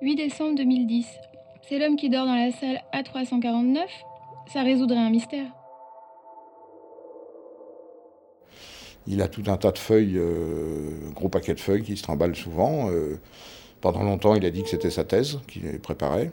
8 0.02 0.14
décembre 0.14 0.54
2010. 0.58 1.06
C'est 1.68 1.80
l'homme 1.80 1.96
qui 1.96 2.10
dort 2.10 2.26
dans 2.26 2.36
la 2.36 2.52
salle 2.52 2.80
A349. 2.94 3.80
Ça 4.52 4.62
résoudrait 4.62 4.98
un 4.98 5.10
mystère. 5.10 5.46
Il 9.06 9.22
a 9.22 9.28
tout 9.28 9.42
un 9.48 9.56
tas 9.56 9.72
de 9.72 9.78
feuilles, 9.78 10.16
euh, 10.18 10.90
gros 11.14 11.28
paquet 11.28 11.54
de 11.54 11.60
feuilles 11.60 11.82
qui 11.82 11.96
se 11.96 12.02
trimballent 12.02 12.36
souvent. 12.36 12.90
euh, 12.90 13.16
pendant 13.80 14.02
longtemps, 14.02 14.34
il 14.34 14.44
a 14.44 14.50
dit 14.50 14.62
que 14.62 14.68
c'était 14.68 14.90
sa 14.90 15.04
thèse 15.04 15.38
qu'il 15.48 15.62
préparait. 15.80 16.32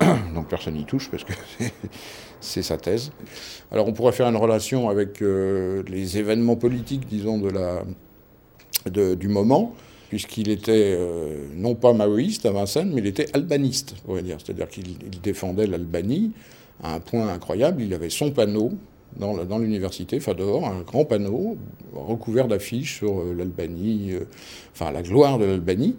Donc 0.34 0.48
personne 0.48 0.74
n'y 0.74 0.84
touche 0.84 1.10
parce 1.10 1.24
que 1.24 1.32
c'est- 2.40 2.62
sa 2.62 2.76
thèse. 2.76 3.12
Alors 3.70 3.86
on 3.88 3.92
pourrait 3.92 4.12
faire 4.12 4.26
une 4.28 4.36
relation 4.36 4.88
avec 4.88 5.22
euh, 5.22 5.82
les 5.88 6.18
événements 6.18 6.56
politiques, 6.56 7.06
disons, 7.08 7.38
de 7.38 7.50
la, 7.50 7.84
du 9.16 9.28
moment, 9.28 9.74
puisqu'il 10.08 10.50
était 10.50 10.98
non 11.54 11.74
pas 11.76 11.92
maoïste 11.92 12.46
à 12.46 12.50
Vincennes, 12.50 12.90
mais 12.92 13.00
il 13.00 13.06
était 13.06 13.34
albaniste, 13.34 13.94
on 14.02 14.08
pourrait 14.08 14.22
dire. 14.22 14.38
C'est-à-dire 14.44 14.68
qu'il 14.68 14.88
il 15.12 15.20
défendait 15.20 15.66
l'Albanie 15.68 16.32
à 16.82 16.94
un 16.94 17.00
point 17.00 17.28
incroyable. 17.28 17.80
Il 17.82 17.94
avait 17.94 18.10
son 18.10 18.32
panneau 18.32 18.72
dans, 19.16 19.58
l'université, 19.58 20.20
Fador, 20.20 20.66
un 20.66 20.82
grand 20.82 21.04
panneau 21.04 21.56
recouvert 21.94 22.48
d'affiches 22.48 22.98
sur 22.98 23.20
euh, 23.20 23.34
l'Albanie, 23.36 24.12
euh, 24.12 24.24
enfin 24.72 24.90
la 24.90 25.02
gloire 25.02 25.38
de 25.38 25.44
l'Albanie, 25.44 25.96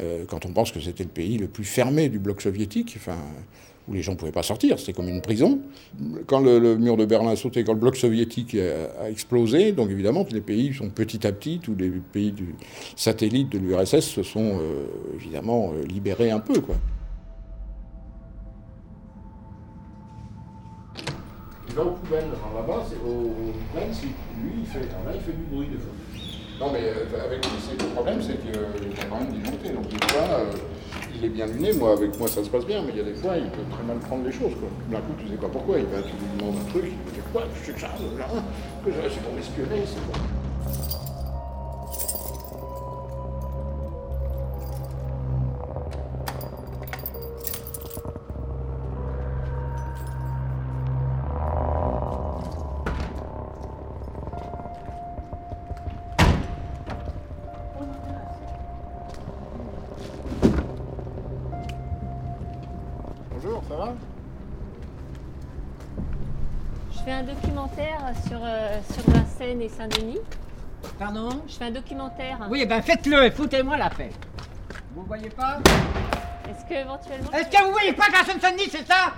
euh, 0.00 0.24
quand 0.28 0.44
on 0.46 0.52
pense 0.52 0.72
que 0.72 0.80
c'était 0.80 1.04
le 1.04 1.10
pays 1.10 1.38
le 1.38 1.46
plus 1.46 1.64
fermé 1.64 2.08
du 2.08 2.18
bloc 2.18 2.42
soviétique, 2.42 2.94
enfin, 2.96 3.16
où 3.88 3.94
les 3.94 4.02
gens 4.02 4.12
ne 4.12 4.16
pouvaient 4.18 4.32
pas 4.32 4.42
sortir, 4.42 4.78
c'était 4.78 4.92
comme 4.92 5.08
une 5.08 5.22
prison. 5.22 5.60
Quand 6.26 6.40
le, 6.40 6.76
mur 6.76 6.96
de 6.96 7.06
Berlin 7.06 7.30
a 7.30 7.36
sauté, 7.36 7.64
quand 7.64 7.72
le 7.72 7.78
bloc 7.78 7.96
soviétique 7.96 8.54
a, 8.54 9.08
explosé, 9.08 9.72
donc 9.72 9.90
évidemment, 9.90 10.26
les 10.30 10.42
pays 10.42 10.74
sont 10.74 10.90
petit 10.90 11.26
à 11.26 11.32
petit, 11.32 11.58
tous 11.58 11.74
les 11.74 11.90
pays 11.90 12.32
du 12.32 12.54
satellite 12.96 13.50
de 13.50 13.58
l'URSS 13.58 14.00
se 14.00 14.22
sont 14.22 14.60
évidemment 15.14 15.72
libérés 15.88 16.30
un 16.30 16.40
peu. 16.40 16.60
Quoi. 16.60 16.76
Va 21.74 21.84
poubelles, 21.84 22.24
alors 22.34 22.66
là-bas, 22.66 22.82
c'est 22.88 22.98
au, 23.06 23.30
au 23.30 23.52
c'est 23.92 24.06
lui, 24.06 24.52
il 24.60 24.66
fait, 24.66 24.78
alors 24.90 25.04
là, 25.06 25.12
il 25.14 25.20
fait 25.20 25.36
du 25.36 25.44
bruit 25.44 25.68
des 25.68 25.78
fois. 25.78 25.92
Non, 26.58 26.72
mais 26.72 26.80
euh, 26.90 27.24
avec 27.24 27.38
le 27.46 27.86
problème, 27.94 28.18
c'est 28.20 28.40
qu'il 28.42 28.50
y 28.50 29.00
a 29.00 29.04
quand 29.08 29.20
même 29.20 29.30
des 29.30 29.48
montées. 29.48 29.70
Donc, 29.70 29.86
des 29.86 30.06
fois, 30.08 30.26
euh, 30.42 30.52
il 31.14 31.24
est 31.24 31.28
bien 31.28 31.46
luné. 31.46 31.72
Moi, 31.74 31.92
avec 31.92 32.18
moi, 32.18 32.26
ça 32.26 32.42
se 32.42 32.48
passe 32.50 32.66
bien, 32.66 32.82
mais 32.82 32.90
il 32.94 32.98
y 32.98 33.00
a 33.00 33.04
des 33.04 33.14
fois, 33.14 33.36
il 33.38 33.48
peut 33.50 33.62
très 33.70 33.84
mal 33.84 33.98
prendre 33.98 34.24
les 34.24 34.32
choses. 34.32 34.58
D'un 34.90 34.98
coup, 34.98 35.14
tu 35.22 35.28
sais 35.28 35.36
pas 35.36 35.46
pourquoi. 35.48 35.78
Il 35.78 35.86
va, 35.86 36.02
tu 36.02 36.14
lui 36.18 36.26
demandes 36.36 36.56
un 36.58 36.70
truc, 36.70 36.86
il 36.90 37.10
te 37.10 37.14
dit 37.14 37.22
quoi? 37.32 37.44
Je 37.54 37.72
sais 37.72 37.78
ça, 37.78 37.88
que 38.84 38.90
je- 38.90 39.08
c'est 39.14 39.22
pour 39.22 39.32
m'espionner, 39.34 39.86
c'est 39.86 40.02
quoi 40.10 40.18
Bonjour, 63.48 63.62
ça 63.66 63.76
va 63.76 63.94
Je 66.92 66.98
fais 66.98 67.12
un 67.12 67.22
documentaire 67.22 67.98
sur, 68.26 68.38
euh, 68.42 68.78
sur 68.92 69.10
Vincennes 69.10 69.62
et 69.62 69.70
Saint-Denis. 69.70 70.18
Pardon 70.98 71.30
Je 71.48 71.54
fais 71.54 71.64
un 71.64 71.70
documentaire. 71.70 72.46
Oui, 72.50 72.66
ben 72.66 72.82
faites-le 72.82 73.24
et 73.24 73.30
foutez-moi 73.30 73.78
la 73.78 73.88
paix. 73.88 74.10
Vous 74.94 75.02
voyez 75.04 75.30
pas 75.30 75.60
Est-ce 76.46 76.68
que 76.68 76.74
éventuellement. 76.78 77.30
Est-ce 77.32 77.48
que 77.48 77.64
vous 77.64 77.72
voyez 77.72 77.94
pas 77.94 78.08
qu'à 78.08 78.22
Seine-Saint-Denis, 78.26 78.68
c'est 78.70 78.86
ça 78.86 79.14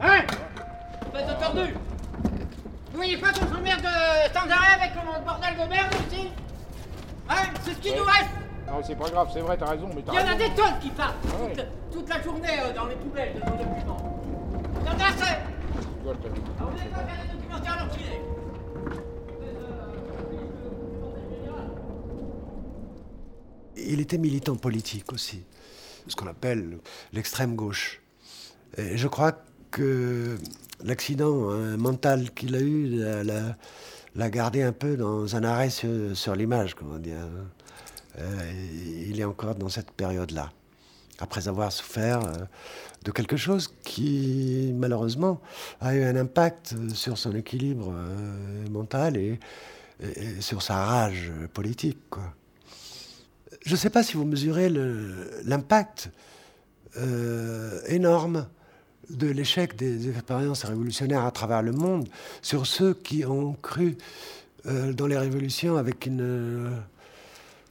Hein 0.00 0.20
Faites 1.12 1.30
entendu 1.30 1.74
Vous 2.92 2.96
voyez 2.96 3.16
pas 3.16 3.32
qu'on 3.32 3.52
s'emmerde 3.52 3.80
de 3.80 4.32
sans 4.32 4.48
arrêt 4.48 4.80
avec 4.80 4.92
le 4.94 5.24
bordel 5.24 5.54
de 5.54 5.68
merde 5.68 5.92
aussi 6.06 6.28
Hein 7.28 7.50
C'est 7.62 7.72
ce 7.72 7.78
qui 7.78 7.92
nous 7.96 8.04
reste 8.04 8.30
Non, 8.68 8.80
c'est 8.84 8.94
pas 8.94 9.10
grave, 9.10 9.30
c'est 9.32 9.40
vrai, 9.40 9.56
t'as 9.56 9.70
raison, 9.70 9.88
mais 9.96 10.02
t'as 10.02 10.12
Il 10.12 10.20
y 10.20 10.22
en 10.22 10.32
a 10.32 10.36
des 10.36 10.50
tonnes 10.54 10.78
qui 10.80 10.90
partent 10.90 11.24
Ouais. 11.24 11.66
Toute, 11.94 12.08
la 12.08 12.20
journée 12.22 12.48
euh, 12.60 12.72
dans 12.74 12.86
les 12.86 12.96
poubelles 12.96 13.34
de 13.34 13.40
nos 13.40 13.56
documents. 13.56 14.20
Il 14.80 14.86
y 14.86 14.90
en 14.90 15.06
assez 15.06 15.34
Il 23.76 24.00
était 24.00 24.18
militant 24.18 24.56
politique 24.56 25.12
aussi, 25.12 25.44
ce 26.08 26.16
qu'on 26.16 26.26
appelle 26.26 26.78
l'extrême 27.12 27.54
gauche. 27.54 28.02
Et 28.76 28.96
je 28.96 29.08
crois 29.08 29.32
que 29.70 30.36
l'accident 30.82 31.50
hein, 31.50 31.76
mental 31.76 32.30
qu'il 32.32 32.56
a 32.56 32.60
eu 32.60 33.00
l'a 34.16 34.30
gardé 34.30 34.62
un 34.62 34.72
peu 34.72 34.96
dans 34.96 35.36
un 35.36 35.44
arrêt 35.44 35.70
sur, 35.70 36.34
l'image, 36.34 36.74
comment 36.74 36.98
dire. 36.98 37.16
Euh, 38.18 38.52
il 39.08 39.20
est 39.20 39.24
encore 39.24 39.54
dans 39.54 39.68
cette 39.68 39.90
période-là, 39.90 40.52
après 41.18 41.48
avoir 41.48 41.72
souffert 41.72 42.24
euh, 42.24 42.32
de 43.04 43.10
quelque 43.10 43.36
chose 43.36 43.72
qui, 43.84 44.72
malheureusement, 44.74 45.40
a 45.80 45.94
eu 45.94 46.02
un 46.02 46.16
impact 46.16 46.74
sur 46.94 47.18
son 47.18 47.34
équilibre 47.34 47.92
euh, 47.92 48.68
mental 48.70 49.16
et, 49.16 49.38
sur 50.40 50.60
sa 50.60 50.84
rage 50.84 51.30
politique. 51.52 51.98
Je 53.64 53.70
ne 53.70 53.76
sais 53.76 53.90
pas 53.90 54.02
si 54.02 54.14
vous 54.14 54.24
mesurez 54.24 54.68
l'impact 55.44 56.10
énorme 57.88 58.46
de 59.10 59.28
l'échec 59.28 59.76
des 59.76 60.08
expériences 60.08 60.64
révolutionnaires 60.64 61.24
à 61.24 61.30
travers 61.30 61.62
le 61.62 61.72
monde 61.72 62.08
sur 62.42 62.66
ceux 62.66 62.94
qui 62.94 63.24
ont 63.24 63.54
cru 63.54 63.96
euh, 64.66 64.92
dans 64.92 65.06
les 65.06 65.18
révolutions 65.18 65.76
avec 65.76 66.06
une, 66.06 66.20
euh, 66.22 66.70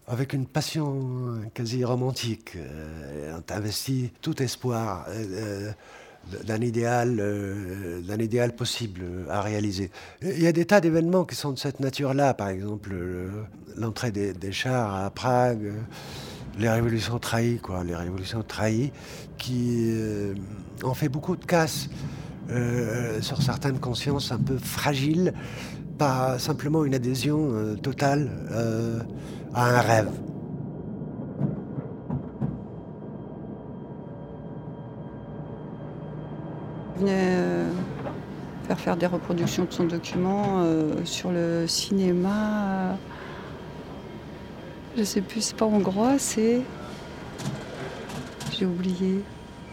avec 0.07 0.33
une 0.33 0.45
passion 0.45 1.41
quasi 1.53 1.83
romantique, 1.83 2.55
euh, 2.55 3.37
ont 3.37 3.53
investi 3.53 4.11
tout 4.21 4.41
espoir 4.41 5.07
d'un 6.45 6.61
idéal, 6.61 7.17
d'un 8.05 8.19
idéal 8.19 8.55
possible 8.55 9.03
à 9.29 9.41
réaliser. 9.41 9.91
Il 10.21 10.41
y 10.41 10.47
a 10.47 10.51
des 10.51 10.65
tas 10.65 10.81
d'événements 10.81 11.25
qui 11.25 11.35
sont 11.35 11.51
de 11.51 11.59
cette 11.59 11.79
nature-là, 11.79 12.33
par 12.33 12.49
exemple 12.49 12.95
l'entrée 13.75 14.11
des, 14.11 14.51
chars 14.51 14.93
à 14.95 15.09
Prague 15.09 15.73
les 16.59 16.69
révolutions 16.69 17.19
trahies, 17.19 17.57
quoi, 17.57 17.83
les 17.83 17.95
révolutions 17.95 18.43
trahies 18.43 18.91
qui 19.37 19.91
euh, 19.91 20.33
ont 20.83 20.93
fait 20.93 21.09
beaucoup 21.09 21.35
de 21.35 21.45
casse 21.45 21.89
euh, 22.49 23.21
sur 23.21 23.41
certaines 23.41 23.79
consciences 23.79 24.31
un 24.31 24.37
peu 24.37 24.57
fragiles, 24.57 25.33
pas 25.97 26.37
simplement 26.39 26.85
une 26.85 26.95
adhésion 26.95 27.49
euh, 27.51 27.75
totale 27.75 28.29
à 29.53 29.65
un 29.65 29.79
rêve. 29.81 30.11
Il 36.95 37.01
venait 37.01 37.37
faire 38.67 38.79
faire 38.79 38.97
des 38.97 39.07
reproductions 39.07 39.65
de 39.65 39.73
son 39.73 39.85
document 39.85 40.63
sur 41.03 41.31
le 41.31 41.65
cinéma 41.67 42.97
je 44.95 45.03
sais 45.03 45.21
plus, 45.21 45.41
c'est 45.41 45.55
pas 45.55 45.65
hongrois, 45.65 46.19
c'est. 46.19 46.61
J'ai 48.51 48.65
oublié. 48.65 49.23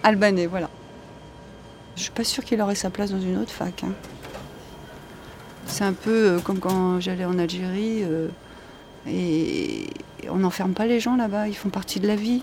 Albanais, 0.03 0.47
voilà. 0.47 0.71
Je 1.95 2.03
suis 2.03 2.11
pas 2.11 2.25
sûre 2.25 2.43
qu'il 2.43 2.61
aurait 2.63 2.75
sa 2.75 2.89
place 2.89 3.11
dans 3.11 3.21
une 3.21 3.37
autre 3.37 3.51
fac. 3.51 3.85
Hein. 3.85 3.93
C'est 5.67 5.85
un 5.85 5.93
peu 5.93 6.11
euh, 6.11 6.39
comme 6.39 6.59
quand 6.59 7.01
j'allais 7.01 7.27
en 7.27 7.39
Algérie 7.39 8.03
euh, 8.03 8.29
et 9.07 9.87
on 10.29 10.37
n'enferme 10.37 10.73
pas 10.73 10.87
les 10.87 11.01
gens 11.01 11.17
là-bas, 11.17 11.49
ils 11.49 11.57
font 11.57 11.71
partie 11.71 12.01
de 12.01 12.07
la 12.07 12.17
vie. 12.17 12.43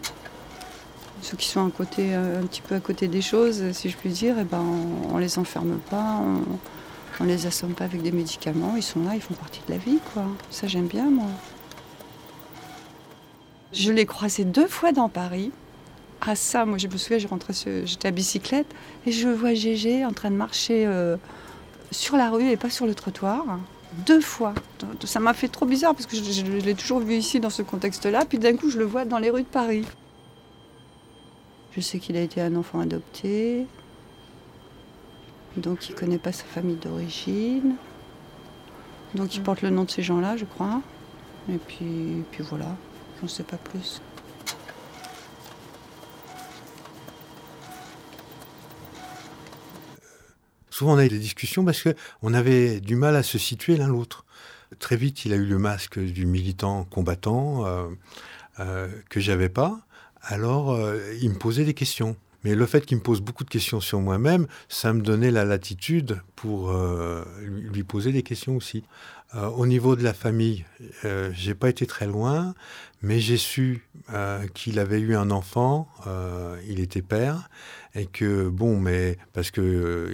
Ceux 1.22 1.38
qui 1.38 1.48
sont 1.48 1.66
à 1.66 1.72
côté, 1.72 2.16
euh, 2.16 2.42
un 2.42 2.46
petit 2.46 2.62
peu 2.62 2.76
à 2.76 2.80
côté 2.80 3.08
des 3.08 3.22
choses, 3.22 3.72
si 3.72 3.90
je 3.90 3.98
puis 3.98 4.10
dire, 4.10 4.38
et 4.38 4.42
eh 4.42 4.44
ben 4.44 4.60
on, 4.60 5.16
on, 5.16 5.18
les 5.18 5.40
enferme 5.40 5.80
pas, 5.90 6.20
on, 6.22 6.44
on 7.20 7.24
les 7.26 7.48
assomme 7.48 7.74
pas 7.74 7.86
avec 7.86 8.02
des 8.02 8.12
médicaments, 8.12 8.76
ils 8.76 8.84
sont 8.84 9.04
là, 9.04 9.16
ils 9.16 9.22
font 9.22 9.34
partie 9.34 9.62
de 9.68 9.74
la 9.74 9.80
vie, 9.80 10.00
quoi. 10.14 10.24
Ça 10.52 10.68
j'aime 10.68 10.88
bien 10.88 11.10
moi. 11.10 11.28
Je 13.74 13.92
l'ai 13.92 14.06
croisé 14.06 14.46
deux 14.46 14.68
fois 14.68 14.92
dans 14.92 15.10
Paris. 15.10 15.52
À 16.22 16.36
ça, 16.36 16.66
moi 16.66 16.78
je 16.78 16.88
me 16.88 16.98
souviens, 16.98 17.20
j'étais 17.20 18.08
à 18.08 18.12
bicyclette 18.12 18.68
et 19.06 19.12
je 19.12 19.28
vois 19.28 19.54
Gégé 19.54 20.06
en 20.06 20.14
train 20.14 20.32
de 20.32 20.36
marcher 20.36 20.86
euh, 20.86 21.16
sur 21.92 22.16
la 22.18 22.30
rue 22.30 22.50
et 22.50 22.58
pas 22.58 22.70
sur 22.70 22.86
le 22.86 22.96
trottoir. 22.96 23.60
Deux 23.94 24.22
fois. 24.22 24.54
Ça 25.06 25.20
m'a 25.20 25.34
fait 25.34 25.48
trop 25.48 25.66
bizarre 25.66 25.94
parce 25.94 26.06
que 26.06 26.16
je, 26.18 26.44
l'ai 26.44 26.76
toujours 26.76 27.00
vu 27.00 27.16
ici 27.16 27.40
dans 27.40 27.50
ce 27.50 27.62
contexte-là. 27.62 28.26
Puis 28.26 28.38
d'un 28.38 28.56
coup, 28.56 28.70
je 28.70 28.78
le 28.78 28.86
vois 28.86 29.06
dans 29.06 29.18
les 29.18 29.30
rues 29.30 29.44
de 29.44 29.48
Paris. 29.48 29.86
Je 31.76 31.82
sais 31.82 32.00
qu'il 32.00 32.18
a 32.18 32.22
été 32.22 32.42
un 32.42 32.56
enfant 32.56 32.80
adopté. 32.80 33.66
Donc 35.56 35.90
il 35.90 35.94
ne 35.94 36.00
connaît 36.00 36.18
pas 36.18 36.32
sa 36.32 36.44
famille 36.44 36.76
d'origine. 36.76 37.76
Donc 39.16 39.36
il 39.36 39.42
porte 39.42 39.62
le 39.62 39.70
nom 39.70 39.84
de 39.84 39.92
ces 39.92 40.04
gens-là, 40.04 40.38
je 40.38 40.46
crois. 40.46 40.82
Et 41.50 41.58
puis, 41.58 42.24
puis 42.32 42.44
voilà. 42.44 42.76
J'en 43.22 43.28
sais 43.28 43.44
pas 43.44 43.58
plus. 43.58 44.02
Souvent, 50.78 50.94
on 50.94 50.98
a 51.00 51.06
eu 51.06 51.10
des 51.10 51.18
discussions 51.18 51.66
parce 51.66 51.82
qu'on 51.82 52.34
avait 52.36 52.80
du 52.80 52.96
mal 52.96 53.16
à 53.16 53.24
se 53.24 53.40
situer 53.40 53.78
l'un 53.78 53.88
l'autre. 53.88 54.26
Très 54.78 54.96
vite, 54.96 55.26
il 55.26 55.34
a 55.34 55.36
eu 55.36 55.46
le 55.48 55.58
masque 55.58 55.98
du 55.98 56.28
militant 56.28 56.84
combattant 56.84 57.66
euh, 57.66 57.88
euh, 58.60 58.88
que 59.10 59.20
j'avais 59.20 59.50
pas. 59.50 59.80
Alors, 60.22 60.74
euh, 60.74 61.00
il 61.20 61.32
me 61.32 61.36
posait 61.40 61.66
des 61.66 61.74
questions. 61.74 62.16
Mais 62.44 62.54
le 62.54 62.68
fait 62.68 62.86
qu'il 62.86 62.98
me 62.98 63.02
pose 63.02 63.22
beaucoup 63.22 63.44
de 63.44 63.50
questions 63.50 63.80
sur 63.80 64.00
moi-même, 64.02 64.46
ça 64.70 64.94
me 64.94 65.02
donnait 65.02 65.32
la 65.32 65.46
latitude 65.46 66.22
pour 66.36 66.72
lui 67.42 67.84
poser 67.84 68.12
des 68.12 68.22
questions 68.22 68.56
aussi. 68.56 68.84
Au 69.34 69.66
niveau 69.66 69.96
de 69.96 70.04
la 70.04 70.14
famille, 70.14 70.64
j'ai 71.32 71.56
pas 71.56 71.70
été 71.70 71.88
très 71.88 72.06
loin, 72.06 72.54
mais 73.02 73.20
j'ai 73.20 73.38
su 73.38 73.88
euh, 74.14 74.48
qu'il 74.48 74.80
avait 74.80 75.00
eu 75.00 75.16
un 75.16 75.32
enfant, 75.32 75.88
il 76.68 76.80
était 76.80 77.02
père, 77.02 77.50
et 77.96 78.06
que 78.06 78.50
bon, 78.50 78.80
mais 78.80 79.18
parce 79.34 79.52
que 79.52 80.12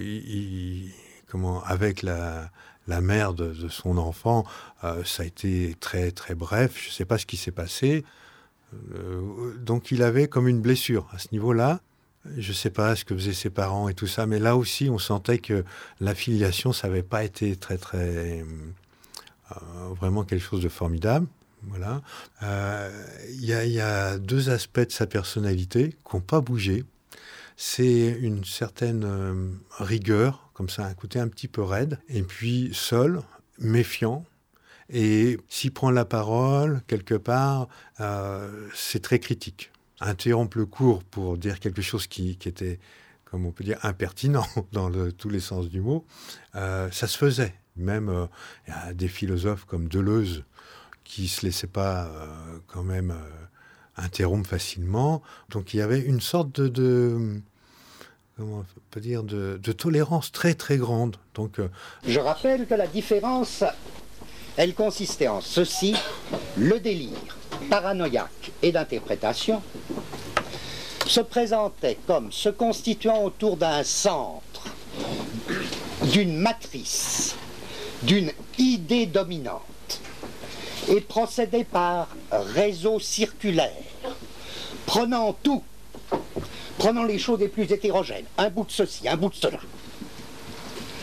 comment, 1.28 1.62
avec 1.64 2.02
la, 2.02 2.50
la 2.86 3.00
mère 3.00 3.34
de, 3.34 3.52
de 3.52 3.68
son 3.68 3.96
enfant, 3.98 4.44
ça 5.04 5.22
a 5.22 5.26
été 5.26 5.74
très 5.80 6.10
très 6.10 6.34
bref. 6.34 6.74
Je 6.76 6.90
sais 6.90 7.04
pas 7.04 7.18
ce 7.18 7.26
qui 7.26 7.36
s'est 7.36 7.52
passé. 7.52 8.04
donc 9.60 9.90
il 9.90 10.02
avait 10.02 10.28
comme 10.28 10.48
une 10.48 10.60
blessure 10.60 11.08
à 11.12 11.18
ce 11.18 11.28
niveau-là. 11.32 11.80
Je 12.36 12.48
ne 12.48 12.54
sais 12.54 12.70
pas 12.70 12.96
ce 12.96 13.04
que 13.04 13.14
faisaient 13.14 13.34
ses 13.34 13.50
parents 13.50 13.88
et 13.88 13.94
tout 13.94 14.06
ça, 14.06 14.26
mais 14.26 14.38
là 14.38 14.56
aussi, 14.56 14.88
on 14.88 14.98
sentait 14.98 15.38
que 15.38 15.64
la 16.00 16.14
filiation, 16.14 16.72
ça 16.72 16.88
n'avait 16.88 17.02
pas 17.02 17.22
été 17.22 17.54
très, 17.56 17.76
très, 17.76 18.42
euh, 19.52 19.88
vraiment 19.94 20.24
quelque 20.24 20.42
chose 20.42 20.62
de 20.62 20.70
formidable. 20.70 21.26
Voilà. 21.68 22.02
Euh, 22.42 22.90
il 23.30 23.44
y, 23.44 23.80
a 23.80 24.18
deux 24.18 24.50
aspects 24.50 24.80
de 24.80 24.92
sa 24.92 25.06
personnalité 25.06 25.90
qui 25.90 26.16
n'ont 26.16 26.22
pas 26.22 26.40
bougé. 26.40 26.84
C'est 27.56 28.16
une 28.20 28.44
certaine 28.44 29.04
euh, 29.04 29.50
rigueur, 29.78 30.50
comme 30.54 30.68
ça, 30.68 30.86
un 30.86 30.94
côté 30.94 31.20
un 31.20 31.28
petit 31.28 31.48
peu 31.48 31.62
raide, 31.62 31.98
et 32.08 32.22
puis 32.22 32.70
seul, 32.72 33.20
méfiant. 33.58 34.24
Et 34.90 35.38
s'il 35.48 35.72
prend 35.72 35.90
la 35.90 36.04
parole, 36.04 36.82
quelque 36.86 37.14
part, 37.14 37.68
euh, 38.00 38.68
c'est 38.74 39.00
très 39.00 39.18
critique. 39.18 39.70
Interrompre 40.00 40.58
le 40.58 40.66
cours 40.66 41.04
pour 41.04 41.38
dire 41.38 41.60
quelque 41.60 41.80
chose 41.80 42.06
qui, 42.06 42.30
était, 42.44 42.78
comme 43.24 43.46
on 43.46 43.52
peut 43.52 43.64
dire, 43.64 43.78
impertinent 43.82 44.46
dans 44.72 44.90
tous 45.12 45.28
les 45.28 45.40
sens 45.40 45.68
du 45.68 45.80
mot, 45.80 46.04
ça 46.52 46.90
se 46.90 47.16
faisait. 47.16 47.54
Même 47.76 48.28
des 48.92 49.08
philosophes 49.08 49.64
comme 49.64 49.88
Deleuze 49.88 50.44
qui 51.04 51.28
se 51.28 51.46
laissaient 51.46 51.66
pas 51.66 52.04
euh, 52.04 52.58
quand 52.66 52.82
même 52.82 53.10
euh, 53.10 54.02
interrompre 54.02 54.48
facilement. 54.48 55.22
Donc 55.50 55.74
il 55.74 55.78
y 55.78 55.80
avait 55.80 56.00
une 56.00 56.20
sorte 56.20 56.60
de, 56.60 57.40
comment 58.36 58.58
on 58.58 58.64
peut 58.90 59.00
dire 59.00 59.22
de, 59.22 59.60
de, 59.62 59.72
tolérance 59.72 60.32
très 60.32 60.54
très 60.54 60.76
grande. 60.76 61.16
Donc 61.34 61.58
euh, 61.58 61.68
je 62.06 62.18
rappelle 62.18 62.66
que 62.66 62.74
la 62.74 62.86
différence, 62.86 63.64
elle 64.56 64.74
consistait 64.74 65.28
en 65.28 65.40
ceci 65.40 65.94
le 66.56 66.80
délire 66.80 67.36
paranoïaque 67.70 68.52
et 68.62 68.72
d'interprétation 68.72 69.62
se 71.06 71.20
présentait 71.20 71.98
comme 72.06 72.32
se 72.32 72.48
constituant 72.48 73.22
autour 73.24 73.56
d'un 73.56 73.82
centre, 73.84 74.64
d'une 76.12 76.36
matrice 76.36 77.36
d'une 78.04 78.30
idée 78.58 79.06
dominante 79.06 79.62
et 80.88 81.00
procéder 81.00 81.64
par 81.64 82.08
réseau 82.30 83.00
circulaire, 83.00 83.70
prenant 84.86 85.32
tout, 85.32 85.62
prenant 86.78 87.04
les 87.04 87.18
choses 87.18 87.40
les 87.40 87.48
plus 87.48 87.70
hétérogènes, 87.70 88.26
un 88.38 88.50
bout 88.50 88.64
de 88.64 88.72
ceci, 88.72 89.08
un 89.08 89.16
bout 89.16 89.30
de 89.30 89.34
cela. 89.34 89.58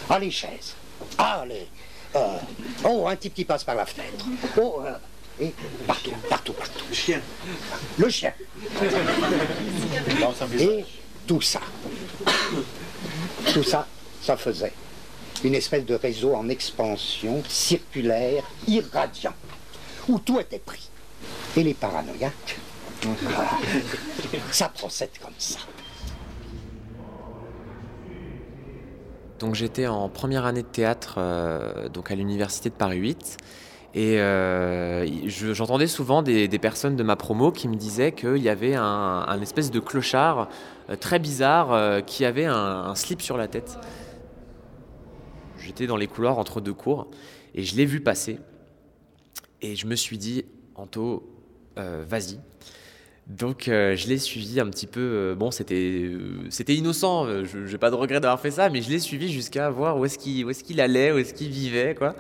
Ah, 0.10 0.20
les 0.20 0.32
chaises. 0.32 0.76
Ah, 1.18 1.44
les. 1.48 1.68
Euh, 2.16 2.38
oh, 2.84 3.08
un 3.08 3.16
type 3.16 3.34
qui 3.34 3.46
passe 3.46 3.64
par 3.64 3.76
la 3.76 3.86
fenêtre. 3.86 4.26
Oh, 4.58 4.82
euh, 4.86 4.96
et 5.40 5.54
partout, 5.88 6.12
partout, 6.30 6.54
partout. 6.54 6.84
Le 6.90 6.96
chien. 6.96 7.22
Le 7.98 8.10
chien. 8.10 8.34
Et 10.60 10.86
tout 11.26 11.40
ça. 11.40 11.62
Tout 13.54 13.64
ça, 13.64 13.88
ça 14.22 14.36
faisait 14.36 14.74
une 15.44 15.56
espèce 15.56 15.86
de 15.86 15.96
réseau 15.96 16.36
en 16.36 16.50
expansion, 16.50 17.44
circulaire, 17.48 18.44
irradiant, 18.68 19.34
où 20.08 20.20
tout 20.20 20.40
était 20.40 20.60
pris. 20.60 20.90
Et 21.56 21.64
les 21.64 21.74
paranoïaques, 21.74 22.58
ça 24.52 24.70
procède 24.70 25.10
comme 25.22 25.34
ça. 25.38 25.60
Donc 29.40 29.56
j'étais 29.56 29.88
en 29.88 30.08
première 30.08 30.46
année 30.46 30.62
de 30.62 30.68
théâtre 30.68 31.16
euh, 31.18 31.90
donc 31.90 32.12
à 32.12 32.16
l'université 32.16 32.70
de 32.70 32.76
Paris 32.76 32.98
8 32.98 33.38
et 33.96 34.20
euh, 34.20 35.08
je- 35.28 35.54
j'entendais 35.54 35.88
souvent 35.88 36.22
des, 36.22 36.48
personnes 36.60 36.96
de 36.96 37.02
ma 37.02 37.16
promo 37.16 37.52
qui 37.52 37.68
me 37.68 37.76
disaient 37.76 38.12
qu'il 38.12 38.38
y 38.38 38.50
avait 38.50 38.76
un, 38.76 39.42
espèce 39.42 39.72
de 39.72 39.80
clochard 39.80 40.48
euh, 40.92 40.96
très 40.96 41.18
bizarre 41.18 42.06
qui 42.06 42.24
avait 42.24 42.46
un 42.46 42.94
slip 42.94 43.22
sur 43.22 43.36
la 43.36 43.48
tête. 43.48 43.80
J'étais 45.58 45.88
dans 45.88 45.98
les 45.98 46.08
couloirs 46.08 46.38
entre 46.38 46.62
deux 46.62 46.74
cours 46.74 47.08
et 47.56 47.64
je 47.64 47.76
l'ai 47.76 47.86
vu 47.86 48.00
passer 48.00 48.38
et 49.62 49.76
je 49.76 49.88
me 49.88 49.96
suis 49.96 50.18
dit 50.18 50.46
Anto, 50.76 51.28
euh, 51.78 52.04
vas-y. 52.08 52.40
Donc 53.28 53.68
euh, 53.68 53.96
je 53.96 54.08
l'ai 54.08 54.18
suivi 54.18 54.60
un 54.60 54.70
petit 54.70 54.88
peu. 54.88 55.00
euh, 55.00 55.36
bon, 55.36 55.52
c'était 55.52 56.12
c'était 56.50 56.76
innocent. 56.76 57.28
Je 57.46 57.72
n'ai 57.72 57.78
pas 57.78 57.92
de 57.92 57.96
regret 57.96 58.20
d'avoir 58.20 58.40
fait 58.40 58.52
ça, 58.52 58.70
mais 58.70 58.82
je 58.82 58.90
l'ai 58.90 59.00
suivi 59.00 59.32
jusqu'à 59.32 59.70
voir 59.70 59.98
où 59.98 60.06
est-ce 60.06 60.18
qu'il 60.18 60.50
est-ce 60.50 60.64
qu'il 60.64 60.82
allait, 60.82 61.12
où 61.12 61.18
est-ce 61.18 61.34
qu'il 61.34 61.50
vivait, 61.50 61.96
quoi. 61.96 62.16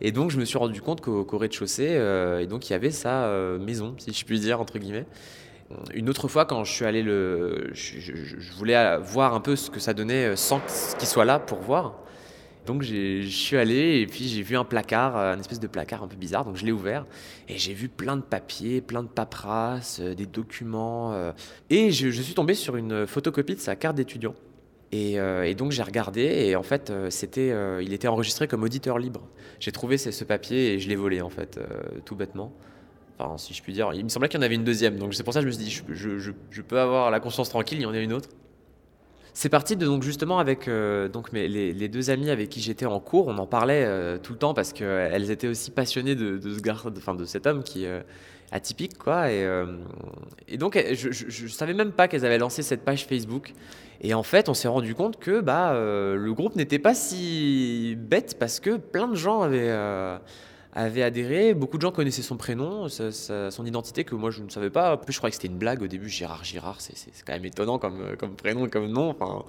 Et 0.00 0.12
donc 0.12 0.30
je 0.30 0.38
me 0.38 0.44
suis 0.44 0.58
rendu 0.58 0.80
compte 0.82 1.00
qu'au 1.00 1.38
rez-de-chaussée, 1.38 1.98
et 2.40 2.46
donc 2.46 2.68
il 2.68 2.72
y 2.72 2.76
avait 2.76 2.90
sa 2.90 3.32
maison, 3.60 3.94
si 3.98 4.12
je 4.12 4.24
puis 4.24 4.38
dire 4.40 4.60
entre 4.60 4.78
guillemets. 4.78 5.06
Une 5.94 6.10
autre 6.10 6.28
fois, 6.28 6.44
quand 6.44 6.64
je 6.64 6.72
suis 6.72 6.84
allé 6.84 7.02
le, 7.02 7.70
je, 7.72 8.52
voulais 8.58 8.98
voir 8.98 9.34
un 9.34 9.40
peu 9.40 9.56
ce 9.56 9.70
que 9.70 9.80
ça 9.80 9.94
donnait 9.94 10.36
sans 10.36 10.60
qu'il 10.98 11.08
soit 11.08 11.24
là 11.24 11.38
pour 11.38 11.60
voir. 11.60 12.02
Donc 12.66 12.82
je 12.82 13.26
suis 13.26 13.56
allé 13.56 14.00
et 14.00 14.06
puis 14.06 14.28
j'ai 14.28 14.42
vu 14.42 14.56
un 14.56 14.64
placard, 14.64 15.16
euh, 15.16 15.34
un 15.34 15.40
espèce 15.40 15.58
de 15.58 15.66
placard 15.66 16.02
un 16.02 16.06
peu 16.06 16.16
bizarre, 16.16 16.44
donc 16.44 16.56
je 16.56 16.64
l'ai 16.64 16.70
ouvert 16.70 17.06
et 17.48 17.58
j'ai 17.58 17.74
vu 17.74 17.88
plein 17.88 18.16
de 18.16 18.22
papiers, 18.22 18.80
plein 18.80 19.02
de 19.02 19.08
paperasses, 19.08 19.98
euh, 20.00 20.14
des 20.14 20.26
documents 20.26 21.12
euh, 21.12 21.32
et 21.70 21.90
je, 21.90 22.08
suis 22.10 22.34
tombé 22.34 22.54
sur 22.54 22.76
une 22.76 23.06
photocopie 23.06 23.56
de 23.56 23.60
sa 23.60 23.74
carte 23.74 23.96
d'étudiant. 23.96 24.34
Et, 24.94 25.16
donc 25.54 25.72
j'ai 25.72 25.82
regardé 25.82 26.20
et 26.20 26.54
en 26.54 26.62
fait 26.62 26.92
c'était, 27.08 27.50
il 27.82 27.94
était 27.94 28.08
enregistré 28.08 28.46
comme 28.46 28.62
auditeur 28.62 28.98
libre. 28.98 29.26
J'ai 29.58 29.72
trouvé 29.72 29.96
ce, 29.96 30.22
papier 30.22 30.74
et 30.74 30.78
je 30.78 30.88
l'ai 30.90 30.96
volé 30.96 31.22
en 31.22 31.30
fait, 31.30 31.58
tout 32.04 32.14
bêtement. 32.14 32.52
Enfin 33.18 33.38
si 33.38 33.54
je 33.54 33.62
puis 33.62 33.72
dire, 33.72 33.94
il 33.94 34.04
me 34.04 34.10
semblait 34.10 34.28
qu'il 34.28 34.38
y 34.38 34.42
en 34.42 34.44
avait 34.44 34.54
une 34.54 34.64
deuxième, 34.64 34.98
donc 34.98 35.14
c'est 35.14 35.22
pour 35.22 35.32
ça 35.32 35.40
que 35.40 35.44
je 35.44 35.48
me 35.48 35.52
suis 35.52 35.64
dit 35.64 35.70
je- 35.70 36.32
je 36.50 36.62
peux 36.62 36.78
avoir 36.78 37.10
la 37.10 37.20
conscience 37.20 37.48
tranquille, 37.48 37.78
il 37.78 37.84
y 37.84 37.86
en 37.86 37.94
a 37.94 37.98
une 37.98 38.12
autre. 38.12 38.28
C'est 39.34 39.48
parti 39.48 39.76
donc 39.76 40.02
justement 40.02 40.38
avec 40.38 40.68
euh, 40.68 41.08
donc 41.08 41.32
les, 41.32 41.88
deux 41.88 42.10
amies 42.10 42.30
avec 42.30 42.50
qui 42.50 42.60
j'étais 42.60 42.84
en 42.84 43.00
cours, 43.00 43.28
on 43.28 43.38
en 43.38 43.46
parlait 43.46 43.82
euh, 43.86 44.18
tout 44.18 44.32
le 44.34 44.38
temps 44.38 44.52
parce 44.52 44.74
qu'elles 44.74 45.30
étaient 45.30 45.48
aussi 45.48 45.70
passionnées 45.70 46.14
de, 46.14 46.38
ce 46.38 46.60
de- 46.90 47.24
cet 47.24 47.46
homme 47.46 47.62
qui 47.62 47.86
euh, 47.86 48.00
atypique 48.50 48.98
quoi. 48.98 49.30
Et, 49.30 49.42
euh, 49.44 49.64
et 50.48 50.58
donc 50.58 50.76
euh, 50.76 50.92
je, 50.92 51.10
je 51.10 51.46
savais 51.48 51.72
même 51.72 51.92
pas 51.92 52.08
qu'elles 52.08 52.26
avaient 52.26 52.36
lancé 52.38 52.62
cette 52.62 52.84
page 52.84 53.06
Facebook. 53.06 53.54
Et 54.02 54.12
en 54.12 54.22
fait 54.22 54.50
on 54.50 54.54
s'est 54.54 54.68
rendu 54.68 54.94
compte 54.94 55.18
que 55.18 55.40
bah 55.40 55.72
euh, 55.72 56.14
le 56.16 56.34
groupe 56.34 56.54
n'était 56.54 56.78
pas 56.78 56.94
si 56.94 57.96
bête 57.98 58.36
parce 58.38 58.60
que 58.60 58.76
plein 58.76 59.08
de 59.08 59.14
gens 59.14 59.40
avaient 59.40 59.70
avaient 60.72 61.02
adhéré, 61.02 61.54
beaucoup 61.54 61.76
de 61.76 61.82
gens 61.82 61.92
connaissaient 61.92 62.22
son 62.22 62.36
prénom, 62.36 62.88
sa- 62.88 63.12
sa- 63.12 63.50
son 63.50 63.66
identité 63.66 64.04
que 64.04 64.14
moi 64.14 64.30
je 64.30 64.42
ne 64.42 64.48
savais 64.48 64.70
pas. 64.70 64.94
En 64.94 64.96
plus, 64.98 65.12
je 65.12 65.18
croyais 65.18 65.30
que 65.30 65.36
c'était 65.36 65.48
une 65.52 65.58
blague 65.58 65.82
au 65.82 65.86
début. 65.86 66.08
Gérard 66.08 66.44
Girard, 66.44 66.80
c'est 66.80 66.96
c'est- 66.96 67.10
c'est 67.12 67.24
quand 67.26 67.34
même 67.34 67.44
étonnant 67.44 67.78
comme, 67.78 68.00
euh, 68.00 68.16
comme 68.16 68.34
prénom 68.36 68.66
et 68.66 68.70
comme 68.70 68.86
nom. 68.90 69.10
Enfin, 69.10 69.44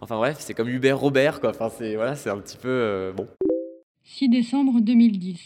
enfin 0.00 0.16
bref, 0.16 0.36
c'est 0.40 0.54
comme 0.54 0.68
Hubert 0.68 0.98
Robert, 0.98 1.40
quoi. 1.40 1.50
Enfin, 1.50 1.70
c'est 1.76 1.96
voilà, 1.96 2.14
c'est 2.16 2.30
un 2.30 2.38
petit 2.38 2.56
peu 2.56 2.68
euh, 2.68 3.12
bon. 3.12 3.26
6 4.04 4.28
décembre 4.28 4.80
2010. 4.80 5.40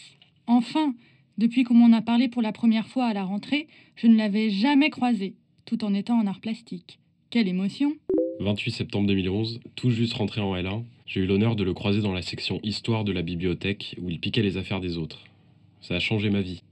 Enfin, 0.47 0.93
depuis 1.39 1.65
qu'on 1.65 1.75
m'en 1.75 1.97
a 1.97 2.03
parlé 2.03 2.29
pour 2.29 2.43
la 2.43 2.53
première 2.53 2.87
fois 2.89 3.07
à 3.07 3.15
la 3.15 3.25
rentrée, 3.25 3.69
je 3.97 4.07
ne 4.09 4.17
l'avais 4.17 4.51
jamais 4.51 4.91
croisé, 4.91 5.35
tout 5.65 5.85
en 5.85 5.95
étant 5.95 6.19
en 6.19 6.27
art 6.27 6.41
plastique. 6.41 6.99
Quelle 7.31 7.49
émotion 7.49 7.93
28 8.41 8.71
septembre 8.73 9.07
2011, 9.09 9.61
tout 9.75 9.91
juste 9.91 10.15
rentré 10.15 10.41
en 10.41 10.55
L1, 10.57 10.83
j'ai 11.09 11.23
eu 11.23 11.27
l'honneur 11.27 11.57
de 11.57 11.65
le 11.65 11.73
croiser 11.73 12.03
dans 12.03 12.13
la 12.13 12.21
section 12.21 12.61
Histoire 12.63 13.03
de 13.03 13.13
la 13.13 13.23
bibliothèque 13.23 13.97
où 14.01 14.11
il 14.11 14.21
piquait 14.21 14.43
les 14.43 14.59
affaires 14.59 14.81
des 14.81 14.99
autres. 14.99 15.21
Ça 15.81 15.95
a 15.95 15.99
changé 15.99 16.29
ma 16.29 16.43
vie. 16.43 16.63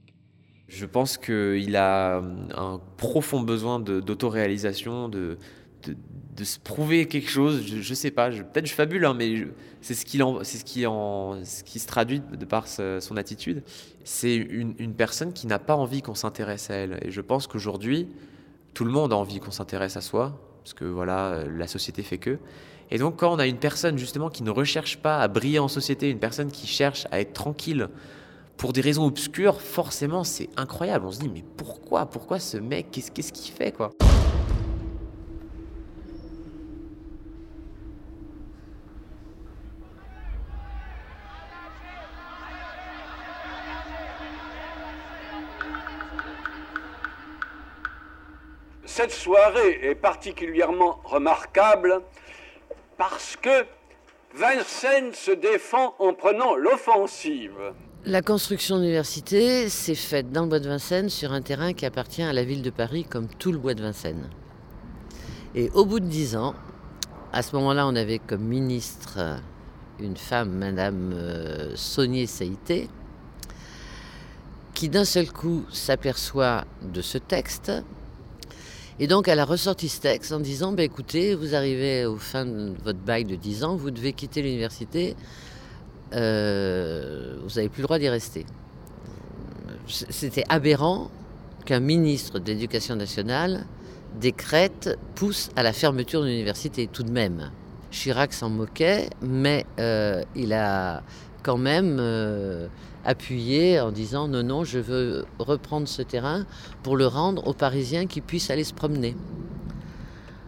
Je 0.67 0.85
pense 0.85 1.17
qu'il 1.17 1.75
a 1.75 2.21
un 2.55 2.79
profond 2.97 3.41
besoin 3.41 3.79
d'autoréalisation, 3.79 5.09
de, 5.09 5.39
de, 5.87 6.43
se 6.43 6.59
prouver 6.59 7.07
quelque 7.07 7.29
chose. 7.29 7.65
Je, 7.65 7.81
je 7.81 7.93
sais 7.95 8.11
pas, 8.11 8.29
peut-être 8.29 8.67
je 8.67 8.73
fabule, 8.73 9.05
hein, 9.05 9.15
mais 9.15 9.47
c'est 9.81 9.95
ce, 9.95 10.05
c'est 10.43 10.57
ce, 10.57 10.65
qui 10.65 10.81
ce 10.81 11.63
qui 11.63 11.79
se 11.79 11.87
traduit 11.87 12.19
de 12.19 12.45
par 12.45 12.67
son 12.67 13.17
attitude. 13.17 13.63
C'est 14.03 14.35
une, 14.35 14.75
une 14.77 14.93
personne 14.93 15.33
qui 15.33 15.47
n'a 15.47 15.57
pas 15.57 15.75
envie 15.75 16.03
qu'on 16.03 16.15
s'intéresse 16.15 16.69
à 16.69 16.75
elle. 16.75 16.99
Et 17.01 17.09
je 17.09 17.21
pense 17.21 17.47
qu'aujourd'hui, 17.47 18.07
tout 18.75 18.85
le 18.85 18.91
monde 18.91 19.13
a 19.13 19.15
envie 19.15 19.39
qu'on 19.39 19.51
s'intéresse 19.51 19.97
à 19.97 20.01
soi, 20.01 20.39
parce 20.63 20.75
que 20.75 20.85
voilà, 20.85 21.29
euh, 21.29 21.57
la 21.57 21.65
société 21.65 22.03
fait 22.03 22.19
que. 22.19 22.37
Et 22.89 22.97
donc 22.97 23.17
quand 23.17 23.33
on 23.33 23.39
a 23.39 23.47
une 23.47 23.57
personne 23.57 23.97
justement 23.97 24.29
qui 24.29 24.43
ne 24.43 24.49
recherche 24.49 24.97
pas 24.97 25.19
à 25.19 25.27
briller 25.27 25.59
en 25.59 25.67
société, 25.67 26.09
une 26.09 26.19
personne 26.19 26.51
qui 26.51 26.67
cherche 26.67 27.05
à 27.11 27.19
être 27.19 27.33
tranquille, 27.33 27.89
pour 28.55 28.73
des 28.73 28.81
raisons 28.81 29.05
obscures, 29.05 29.61
forcément, 29.61 30.23
c'est 30.23 30.49
incroyable. 30.57 31.05
On 31.05 31.11
se 31.11 31.19
dit, 31.19 31.29
mais 31.29 31.43
pourquoi? 31.57 32.07
Pourquoi 32.07 32.39
ce 32.39 32.57
mec? 32.57 32.87
Qu'est-ce 32.91 33.31
qu'il 33.31 33.53
fait, 33.53 33.71
quoi? 33.71 33.91
Cette 48.85 49.11
soirée 49.11 49.77
est 49.83 49.93
particulièrement 49.93 50.99
remarquable 51.03 52.01
parce 52.97 53.35
que 53.37 53.65
Vincennes 54.35 55.13
se 55.13 55.31
défend 55.31 55.95
en 55.99 56.13
prenant 56.13 56.55
l'offensive. 56.55 57.73
La 58.05 58.21
construction 58.21 58.77
de 58.77 58.81
l'université 58.81 59.69
s'est 59.69 59.95
faite 59.95 60.31
dans 60.31 60.43
le 60.43 60.47
bois 60.47 60.59
de 60.59 60.69
Vincennes 60.69 61.09
sur 61.09 61.31
un 61.31 61.41
terrain 61.41 61.73
qui 61.73 61.85
appartient 61.85 62.23
à 62.23 62.33
la 62.33 62.43
ville 62.43 62.61
de 62.61 62.69
Paris 62.69 63.03
comme 63.03 63.27
tout 63.27 63.51
le 63.51 63.57
bois 63.57 63.73
de 63.73 63.81
Vincennes. 63.81 64.29
Et 65.55 65.69
au 65.71 65.85
bout 65.85 65.99
de 65.99 66.05
dix 66.05 66.35
ans, 66.35 66.55
à 67.33 67.41
ce 67.41 67.55
moment-là, 67.55 67.87
on 67.87 67.95
avait 67.95 68.19
comme 68.19 68.43
ministre 68.43 69.39
une 69.99 70.17
femme, 70.17 70.51
Madame 70.51 71.11
euh, 71.13 71.75
Saunier 71.75 72.27
Saïté, 72.27 72.89
qui 74.73 74.89
d'un 74.89 75.05
seul 75.05 75.31
coup 75.31 75.65
s'aperçoit 75.71 76.65
de 76.81 77.01
ce 77.01 77.17
texte. 77.17 77.71
Et 78.99 79.07
donc 79.07 79.27
elle 79.27 79.39
a 79.39 79.45
ressorti 79.45 79.89
ce 79.89 80.01
texte 80.01 80.31
en 80.31 80.39
disant, 80.39 80.71
bah, 80.71 80.83
écoutez, 80.83 81.35
vous 81.35 81.55
arrivez 81.55 82.05
au 82.05 82.17
fin 82.17 82.45
de 82.45 82.73
votre 82.83 82.99
bail 82.99 83.25
de 83.25 83.35
10 83.35 83.63
ans, 83.63 83.75
vous 83.75 83.91
devez 83.91 84.13
quitter 84.13 84.41
l'université, 84.41 85.15
euh, 86.13 87.37
vous 87.43 87.55
n'avez 87.55 87.69
plus 87.69 87.81
le 87.81 87.87
droit 87.87 87.99
d'y 87.99 88.09
rester. 88.09 88.45
C'était 89.87 90.43
aberrant 90.49 91.11
qu'un 91.65 91.79
ministre 91.79 92.39
de 92.39 92.47
l'Éducation 92.47 92.95
nationale 92.95 93.65
décrète, 94.19 94.97
pousse 95.15 95.49
à 95.55 95.63
la 95.63 95.73
fermeture 95.73 96.21
de 96.21 96.27
l'université, 96.27 96.87
tout 96.87 97.03
de 97.03 97.11
même. 97.11 97.51
Chirac 97.91 98.33
s'en 98.33 98.49
moquait, 98.49 99.09
mais 99.21 99.65
euh, 99.79 100.23
il 100.35 100.53
a 100.53 101.03
quand 101.47 101.57
même 101.57 101.95
euh, 102.01 102.67
appuyé 103.05 103.79
en 103.79 103.93
disant 103.93 104.27
non, 104.27 104.43
non, 104.43 104.65
je 104.65 104.79
veux 104.79 105.25
reprendre 105.39 105.87
ce 105.87 106.01
terrain 106.01 106.45
pour 106.83 106.97
le 106.97 107.07
rendre 107.07 107.47
aux 107.47 107.53
Parisiens 107.53 108.05
qui 108.05 108.19
puissent 108.19 108.49
aller 108.49 108.65
se 108.65 108.73
promener. 108.73 109.15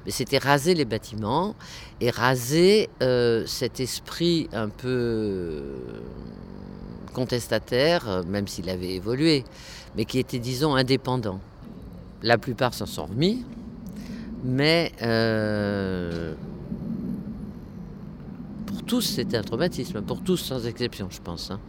Mais 0.05 0.11
c'était 0.11 0.39
raser 0.39 0.73
les 0.73 0.83
bâtiments 0.83 1.55
et 2.01 2.09
raser 2.09 2.89
euh, 3.01 3.45
cet 3.45 3.79
esprit 3.79 4.49
un 4.51 4.67
peu 4.67 5.77
contestataire, 7.13 8.25
même 8.27 8.49
s'il 8.49 8.69
avait 8.69 8.95
évolué, 8.95 9.45
mais 9.95 10.03
qui 10.03 10.19
était, 10.19 10.39
disons, 10.39 10.75
indépendant. 10.75 11.39
La 12.23 12.37
plupart 12.37 12.73
s'en 12.73 12.85
sont 12.85 13.05
remis, 13.05 13.45
mais 14.43 14.91
euh, 15.01 16.33
tous, 18.89 19.01
c'était 19.01 19.37
un 19.37 19.43
traumatisme, 19.43 20.01
pour 20.01 20.23
tous 20.23 20.37
sans 20.37 20.65
exception, 20.65 21.07
je 21.11 21.21
pense. 21.21 21.51
hein. 21.51 21.59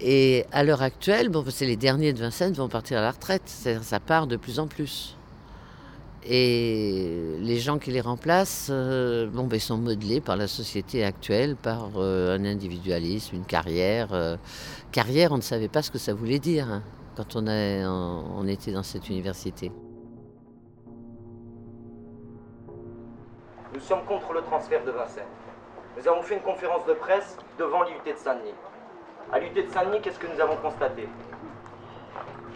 Et 0.00 0.46
à 0.52 0.62
l'heure 0.62 0.80
actuelle, 0.82 1.28
bon, 1.28 1.44
c'est 1.48 1.66
les 1.66 1.76
derniers 1.76 2.12
de 2.12 2.20
Vincennes 2.20 2.52
vont 2.52 2.68
partir 2.68 2.98
à 2.98 3.02
la 3.02 3.10
retraite, 3.10 3.42
ça 3.48 3.98
part 4.00 4.26
de 4.28 4.36
plus 4.36 4.60
en 4.60 4.68
plus. 4.68 5.16
Et 6.24 7.36
les 7.40 7.58
gens 7.58 7.78
qui 7.78 7.90
les 7.90 8.00
remplacent 8.00 8.68
euh, 8.70 9.26
bon, 9.28 9.44
ben, 9.48 9.58
sont 9.58 9.76
modelés 9.76 10.20
par 10.20 10.36
la 10.36 10.46
société 10.46 11.04
actuelle, 11.04 11.56
par 11.56 11.90
euh, 11.96 12.36
un 12.38 12.44
individualisme, 12.44 13.34
une 13.34 13.44
carrière. 13.44 14.12
euh. 14.12 14.36
carrière, 14.92 15.32
on 15.32 15.36
ne 15.38 15.42
savait 15.42 15.66
pas 15.68 15.82
ce 15.82 15.90
que 15.90 15.98
ça 15.98 16.14
voulait 16.14 16.38
dire 16.38 16.68
hein, 16.70 16.82
quand 17.16 17.34
on- 17.34 17.48
on 17.48 18.46
était 18.46 18.70
dans 18.70 18.84
cette 18.84 19.08
université. 19.08 19.72
Nous 23.74 23.80
sommes 23.80 24.04
contre 24.06 24.32
le 24.32 24.42
transfert 24.42 24.84
de 24.84 24.92
Vincennes. 24.92 25.24
Nous 25.96 26.08
avons 26.08 26.22
fait 26.22 26.34
une 26.34 26.42
conférence 26.42 26.86
de 26.86 26.94
presse 26.94 27.36
devant 27.58 27.82
l'UT 27.82 28.10
de 28.10 28.16
Saint-Denis. 28.16 28.54
À 29.32 29.38
l'UT 29.38 29.50
de 29.50 29.68
Saint-Denis, 29.70 30.00
qu'est-ce 30.00 30.18
que 30.18 30.26
nous 30.26 30.40
avons 30.40 30.56
constaté? 30.56 31.08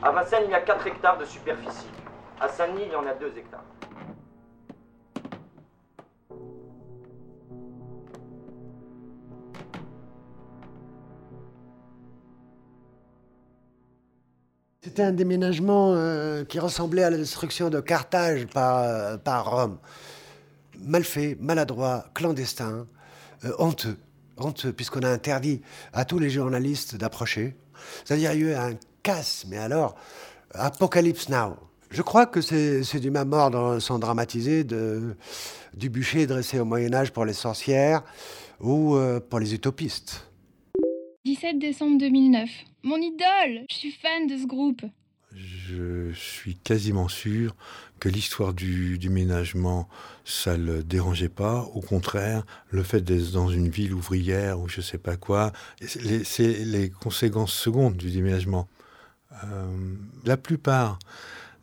À 0.02 0.10
Vincennes, 0.10 0.44
il 0.46 0.50
y 0.50 0.54
a 0.54 0.60
4 0.60 0.86
hectares 0.86 1.18
de 1.18 1.24
superficie. 1.24 1.90
À 2.40 2.48
Saint-Denis, 2.48 2.84
il 2.86 2.92
y 2.92 2.96
en 2.96 3.06
a 3.06 3.14
2 3.14 3.32
hectares. 3.36 3.64
C'était 14.82 15.02
un 15.02 15.12
déménagement 15.12 15.94
euh, 15.94 16.44
qui 16.44 16.60
ressemblait 16.60 17.02
à 17.02 17.10
la 17.10 17.16
destruction 17.16 17.70
de 17.70 17.80
Carthage 17.80 18.46
par, 18.46 18.78
euh, 18.78 19.16
par 19.18 19.50
Rome. 19.50 19.78
Mal 20.78 21.02
fait, 21.04 21.36
maladroit, 21.40 22.04
clandestin, 22.14 22.86
euh, 23.44 23.52
honteux. 23.58 23.98
Honteux, 24.38 24.72
puisqu'on 24.72 25.00
a 25.00 25.08
interdit 25.08 25.62
à 25.92 26.04
tous 26.04 26.18
les 26.18 26.28
journalistes 26.28 26.96
d'approcher. 26.96 27.56
C'est-à-dire, 28.04 28.32
il 28.32 28.40
y 28.40 28.44
a 28.44 28.50
eu 28.50 28.54
un 28.54 28.74
casse, 29.02 29.46
mais 29.48 29.56
alors, 29.56 29.94
Apocalypse 30.52 31.28
Now. 31.28 31.56
Je 31.90 32.02
crois 32.02 32.26
que 32.26 32.40
c'est 32.40 33.00
du 33.00 33.10
même 33.10 33.32
ordre, 33.32 33.78
sans 33.78 33.98
dramatiser, 33.98 34.64
de, 34.64 35.16
du 35.74 35.88
bûcher 35.88 36.26
dressé 36.26 36.58
au 36.58 36.64
Moyen-Âge 36.64 37.12
pour 37.12 37.24
les 37.24 37.32
sorcières 37.32 38.02
ou 38.60 38.96
euh, 38.96 39.20
pour 39.20 39.38
les 39.38 39.54
utopistes. 39.54 40.26
17 41.24 41.58
décembre 41.58 41.98
2009. 41.98 42.48
Mon 42.82 42.96
idole 42.96 43.64
Je 43.70 43.74
suis 43.74 43.92
fan 43.92 44.26
de 44.26 44.36
ce 44.36 44.46
groupe. 44.46 44.82
Je 45.36 46.12
suis 46.14 46.54
quasiment 46.56 47.08
sûr 47.08 47.54
que 48.00 48.08
l'histoire 48.08 48.54
du, 48.54 48.98
du 48.98 49.10
ménagement, 49.10 49.86
ça 50.24 50.56
le 50.56 50.82
dérangeait 50.82 51.28
pas. 51.28 51.62
Au 51.74 51.80
contraire, 51.80 52.44
le 52.70 52.82
fait 52.82 53.02
d'être 53.02 53.32
dans 53.32 53.48
une 53.50 53.68
ville 53.68 53.92
ouvrière 53.92 54.58
ou 54.60 54.68
je 54.68 54.80
sais 54.80 54.98
pas 54.98 55.16
quoi, 55.16 55.52
c'est 55.82 56.64
les- 56.64 56.90
conséquences 56.90 57.52
secondes 57.52 57.96
du 57.96 58.10
déménagement. 58.10 58.66
Euh, 59.44 59.66
la 60.24 60.38
plupart 60.38 60.98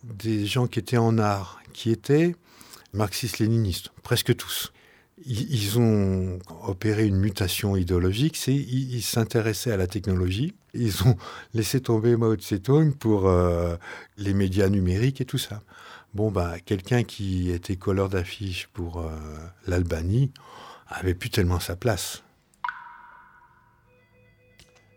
des 0.03 0.45
gens 0.45 0.67
qui 0.67 0.77
étaient 0.79 0.97
en 0.97 1.17
art, 1.17 1.59
qui 1.73 1.89
étaient 1.89 2.35
marxistes-léninistes, 2.93 3.89
presque 4.03 4.35
tous. 4.35 4.71
Ils, 5.25 5.51
ils 5.51 5.79
ont 5.79 6.37
opéré 6.67 7.07
une 7.07 7.17
mutation 7.17 7.75
idéologique, 7.75 8.45
ils 8.47 9.01
s'intéressaient 9.01 9.71
à 9.71 9.77
la 9.77 9.87
technologie, 9.87 10.53
ils 10.73 11.03
ont 11.03 11.15
laissé 11.53 11.81
tomber 11.81 12.15
Mao 12.17 12.35
Tse-tung 12.35 12.95
pour 12.95 13.27
euh, 13.27 13.75
les 14.17 14.33
médias 14.33 14.69
numériques 14.69 15.21
et 15.21 15.25
tout 15.25 15.37
ça. 15.37 15.61
Bon, 16.13 16.29
bah, 16.29 16.55
quelqu'un 16.63 17.03
qui 17.03 17.49
était 17.49 17.75
colleur 17.75 18.09
d'affiches 18.09 18.67
pour 18.73 18.99
euh, 18.99 19.09
l'Albanie 19.67 20.31
avait 20.87 21.15
plus 21.15 21.29
tellement 21.29 21.59
sa 21.59 21.75
place. 21.75 22.23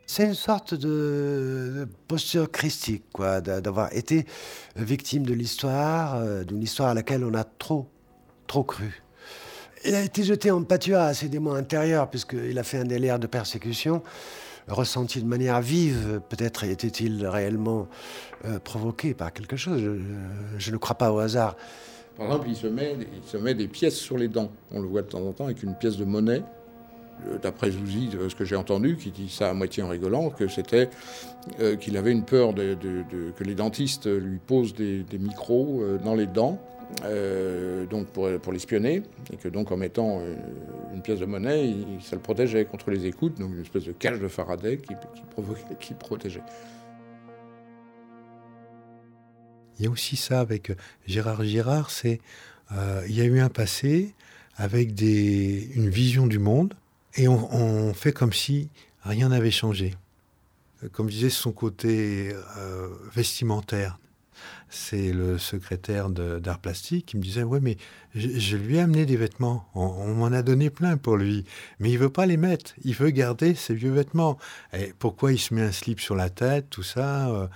C'est 0.09 0.25
une 0.25 0.35
sorte 0.35 0.75
de, 0.75 1.89
posture 2.07 2.51
christique, 2.51 3.05
quoi, 3.13 3.41
d'a- 3.41 3.61
d'avoir 3.61 3.93
été 3.93 4.25
victime 4.77 5.27
de 5.27 5.35
l'histoire, 5.35 6.15
euh, 6.17 6.45
d'une 6.45 6.63
histoire 6.63 6.91
à 6.91 6.95
laquelle 6.95 7.25
on 7.25 7.35
a 7.35 7.45
trop, 7.45 7.89
trop 8.47 8.63
cru. 8.63 9.03
Il 9.85 9.95
a 9.95 10.03
été 10.03 10.23
jeté 10.23 10.51
en 10.51 10.63
pâture 10.63 10.99
à 10.99 11.13
ses 11.13 11.29
démons 11.29 11.55
intérieurs, 11.55 12.09
puisqu'il 12.09 12.59
a 12.59 12.63
fait 12.63 12.79
un 12.79 12.85
délire 12.85 13.19
de 13.19 13.27
persécution, 13.27 14.03
ressenti 14.69 15.21
de 15.21 15.27
manière 15.27 15.61
vive. 15.61 16.21
Peut-être 16.29 16.65
était-il 16.65 17.27
réellement 17.27 17.89
euh, 18.45 18.59
provoqué 18.59 19.15
par 19.15 19.33
quelque 19.33 19.57
chose. 19.57 19.81
Je, 19.81 19.99
je 20.59 20.71
ne 20.71 20.77
crois 20.77 20.97
pas 20.97 21.13
au 21.13 21.19
hasard. 21.19 21.57
Par 22.17 22.27
exemple, 22.27 22.49
il 22.49 22.57
se, 22.57 22.67
met, 22.67 22.97
il 23.01 23.29
se 23.29 23.37
met 23.37 23.55
des 23.55 23.69
pièces 23.69 23.97
sur 23.97 24.17
les 24.17 24.29
dents. 24.29 24.51
On 24.73 24.81
le 24.81 24.89
voit 24.89 25.03
de 25.03 25.09
temps 25.09 25.23
en 25.23 25.33
temps 25.33 25.45
avec 25.45 25.63
une 25.63 25.75
pièce 25.75 25.97
de 25.97 26.05
monnaie. 26.05 26.43
Euh, 27.29 27.39
D'après 27.39 27.71
Zouzi, 27.71 28.11
ce 28.29 28.35
que 28.35 28.45
j'ai 28.45 28.57
entendu, 28.57 28.97
qui 28.97 29.11
dit 29.11 29.29
ça 29.29 29.51
à 29.51 29.55
moitié 29.55 29.83
en 29.83 29.89
rigolant, 29.89 30.31
que 30.31 30.49
c'était 30.49 30.91
euh, 31.61 31.77
qu'il 31.77 31.97
avait 31.97 32.13
une 32.13 32.25
peur 32.25 32.55
que 32.55 33.45
les 33.45 33.55
dentistes 33.55 34.07
lui 34.07 34.39
posent 34.39 34.75
des, 34.75 35.05
micros 35.19 35.83
dans 36.05 36.15
les 36.15 36.27
dents, 36.27 36.59
euh, 37.05 37.85
donc 37.87 38.07
pour, 38.09 38.29
pour 38.41 38.53
l'espionner, 38.53 39.03
et 39.33 39.37
que 39.37 39.49
donc 39.49 39.73
en 39.73 39.77
mettant 39.77 40.21
euh, 40.21 40.35
une 40.95 41.03
pièce 41.03 41.19
de 41.19 41.27
monnaie, 41.27 41.75
ça 42.01 42.17
le 42.17 42.23
protégeait 42.23 42.65
contre 42.65 42.91
les 42.91 43.07
écoutes, 43.07 43.39
donc 43.39 43.53
une 43.53 43.63
espèce 43.63 43.85
de 43.85 43.93
cage 43.93 44.21
de 44.21 44.29
Faraday 44.29 44.79
qui, 44.79 44.95
qui, 45.81 45.95
protégeait. 45.95 46.43
Il 49.79 49.85
y 49.85 49.89
a 49.89 49.91
aussi 49.91 50.17
ça 50.17 50.41
avec 50.41 50.71
euh, 50.71 50.75
Gérard 51.07 51.45
Girard, 51.45 51.91
c'est 51.91 52.21
euh, 52.73 53.03
il 53.09 53.17
y 53.17 53.21
a 53.21 53.25
eu 53.25 53.41
un 53.41 53.49
passé 53.51 54.15
avec 54.57 54.95
des, 54.95 55.69
une 55.75 55.91
vision 55.91 56.27
du 56.27 56.39
monde 56.39 56.75
et 57.17 57.29
on, 57.29 57.95
fait 57.95 58.13
comme 58.13 58.33
si 58.33 58.69
rien 59.03 59.31
n'avait 59.31 59.51
changé. 59.51 59.95
Comme 60.93 61.09
je 61.09 61.15
disais, 61.15 61.31
son 61.31 61.53
côté 61.53 62.35
vestimentaire. 63.15 63.99
C'est 64.69 65.13
le 65.13 65.39
secrétaire 65.39 66.11
d'art 66.11 66.59
plastique 66.59 67.07
qui 67.07 67.17
me 67.17 67.23
disait 67.23 67.45
Ouais, 67.45 67.61
mais 67.61 67.77
je, 68.15 68.57
lui 68.57 68.77
ai 68.77 68.81
amené 68.81 69.07
des 69.07 69.17
vêtements. 69.17 69.69
On, 69.75 69.83
on 69.83 70.15
m'en 70.15 70.27
a 70.27 70.43
donné 70.43 70.71
plein 70.71 70.97
pour 70.97 71.17
lui. 71.17 71.45
Mais 71.79 71.91
il 71.91 71.99
veut 71.99 72.11
pas 72.11 72.27
les 72.27 72.37
mettre. 72.37 72.73
Il 72.85 72.95
veut 72.95 73.11
garder 73.11 73.55
ses 73.55 73.75
vieux 73.75 73.93
vêtements. 73.93 74.39
Et 74.73 74.93
pourquoi 74.99 75.33
il 75.33 75.39
se 75.39 75.55
met 75.55 75.63
un 75.63 75.73
slip 75.73 76.01
sur 76.01 76.17
la 76.17 76.31
tête, 76.31 76.69
tout 76.71 76.83
ça 76.83 77.31
euh, 77.31 77.47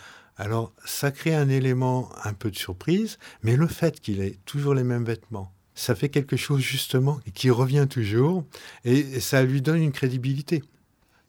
alors, 0.40 0.72
ça 0.86 1.10
crée 1.10 1.34
un 1.34 1.50
élément 1.50 2.08
un 2.24 2.32
peu 2.32 2.50
de 2.50 2.56
surprise, 2.56 3.18
mais 3.42 3.56
le 3.56 3.66
fait 3.66 4.00
qu'il 4.00 4.22
ait 4.22 4.38
toujours 4.46 4.72
les 4.72 4.84
mêmes 4.84 5.04
vêtements, 5.04 5.52
ça 5.74 5.94
fait 5.94 6.08
quelque 6.08 6.38
chose 6.38 6.62
justement 6.62 7.20
qui 7.34 7.50
revient 7.50 7.86
toujours, 7.90 8.46
et 8.86 9.20
ça 9.20 9.42
lui 9.42 9.60
donne 9.60 9.82
une 9.82 9.92
crédibilité. 9.92 10.64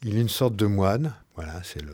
Il 0.03 0.15
est 0.15 0.21
une 0.21 0.29
sorte 0.29 0.55
de 0.55 0.65
moine, 0.65 1.13
voilà, 1.35 1.61
c'est 1.61 1.81
le, 1.81 1.91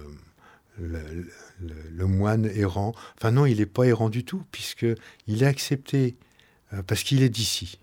le, 0.79 2.05
moine 2.05 2.45
errant. 2.45 2.93
Enfin 3.17 3.31
non, 3.31 3.45
il 3.45 3.57
n'est 3.57 3.65
pas 3.65 3.83
errant 3.83 4.09
du 4.09 4.23
tout, 4.23 4.43
puisqu'il 4.51 5.43
est 5.43 5.45
accepté, 5.45 6.17
euh, 6.73 6.81
parce 6.83 7.03
qu'il 7.03 7.23
est 7.23 7.29
d'ici. 7.29 7.79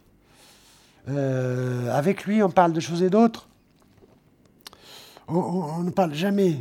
Euh, 1.08 1.90
avec 1.92 2.24
lui, 2.24 2.42
on 2.42 2.50
parle 2.50 2.72
de 2.72 2.80
choses 2.80 3.02
et 3.02 3.10
d'autres. 3.10 3.48
On, 5.26 5.82
ne 5.82 5.90
parle 5.90 6.14
jamais 6.14 6.58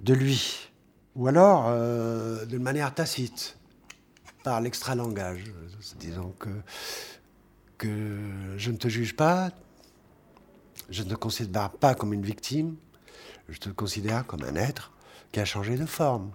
de 0.00 0.14
lui. 0.14 0.70
Ou 1.16 1.26
alors 1.28 1.66
euh, 1.68 2.44
d'une 2.46 2.62
manière 2.62 2.94
tacite, 2.94 3.56
par 4.42 4.60
l'extra-langage. 4.60 5.44
Disons 5.98 6.34
que, 6.38 6.50
que 7.78 8.18
je 8.56 8.70
ne 8.70 8.76
te 8.76 8.88
juge 8.88 9.16
pas, 9.16 9.50
je 10.90 11.02
ne 11.02 11.10
te 11.10 11.14
considère 11.14 11.70
pas 11.70 11.94
comme 11.94 12.12
une 12.12 12.24
victime, 12.24 12.76
je 13.48 13.58
te 13.58 13.70
considère 13.70 14.26
comme 14.26 14.42
un 14.44 14.54
être 14.54 14.93
qui 15.34 15.40
a 15.40 15.44
changé 15.44 15.76
de 15.76 15.84
forme, 15.84 16.30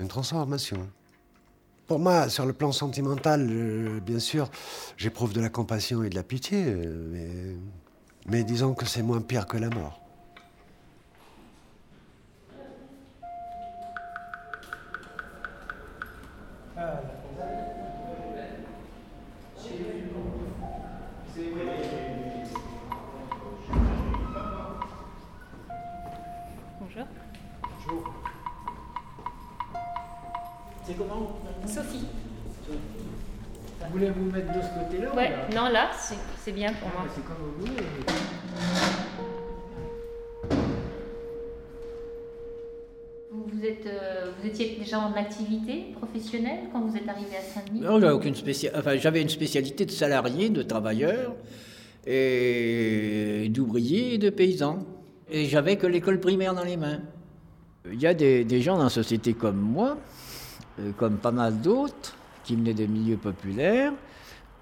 une 0.00 0.08
transformation. 0.08 0.90
Pour 1.86 2.00
moi, 2.00 2.28
sur 2.28 2.46
le 2.46 2.52
plan 2.52 2.72
sentimental, 2.72 3.46
euh, 3.48 4.00
bien 4.00 4.18
sûr, 4.18 4.50
j'éprouve 4.96 5.32
de 5.32 5.40
la 5.40 5.48
compassion 5.48 6.02
et 6.02 6.08
de 6.08 6.16
la 6.16 6.24
pitié, 6.24 6.64
euh, 6.66 7.06
mais, 7.12 7.56
mais 8.26 8.42
disons 8.42 8.74
que 8.74 8.86
c'est 8.86 9.04
moins 9.04 9.20
pire 9.20 9.46
que 9.46 9.56
la 9.56 9.70
mort. 9.70 10.00
Bonjour. 26.80 27.06
Bonjour. 27.84 28.12
C'est 30.86 30.96
comment 30.96 31.38
Sophie. 31.66 32.04
Vous 32.68 33.92
voulez 33.92 34.10
vous 34.10 34.30
mettre 34.30 34.48
de 34.48 34.60
ce 34.62 34.68
côté-là 34.78 35.12
ou 35.12 35.16
Ouais, 35.16 35.30
là 35.30 35.48
non, 35.54 35.68
là, 35.72 35.90
c'est 35.98 36.16
c'est 36.38 36.52
bien 36.52 36.72
pour 36.74 36.88
moi. 36.88 37.04
Ah, 37.06 37.12
C'est 37.14 37.24
comme 37.24 37.36
vous 37.40 37.66
voulez. 37.66 37.82
Vous, 43.30 43.44
vous 43.52 43.64
êtes, 43.64 43.86
euh, 43.86 44.30
vous 44.38 44.46
étiez 44.46 44.76
déjà 44.78 44.98
en 45.00 45.12
activité 45.14 45.86
professionnelle 45.96 46.64
quand 46.72 46.80
vous 46.80 46.96
êtes 46.96 47.08
arrivé 47.08 47.36
à 47.36 47.40
Saint-Denis? 47.42 47.80
Non, 47.80 47.98
j'avais 47.98 48.12
aucune 48.12 48.34
spécialité. 48.34 48.78
Enfin, 48.78 48.96
j'avais 48.96 49.22
une 49.22 49.28
spécialité 49.28 49.86
de 49.86 49.90
salarié, 49.90 50.50
de 50.50 50.62
travailleur, 50.62 51.34
et 52.06 53.48
d'ouvrier 53.50 54.14
et 54.14 54.18
de 54.18 54.30
paysan. 54.30 54.80
Et 55.30 55.46
j'avais 55.46 55.76
que 55.76 55.86
l'école 55.86 56.20
primaire 56.20 56.54
dans 56.54 56.64
les 56.64 56.76
mains. 56.76 57.00
Il 57.90 58.00
y 58.00 58.06
a 58.06 58.14
des, 58.14 58.62
gens 58.62 58.76
dans 58.76 58.84
la 58.84 58.90
société 58.90 59.34
comme 59.34 59.58
moi, 59.58 59.98
euh, 60.78 60.92
comme 60.96 61.16
pas 61.16 61.32
mal 61.32 61.60
d'autres, 61.60 62.14
qui 62.44 62.54
venaient 62.54 62.74
des 62.74 62.86
milieux 62.86 63.16
populaires. 63.16 63.92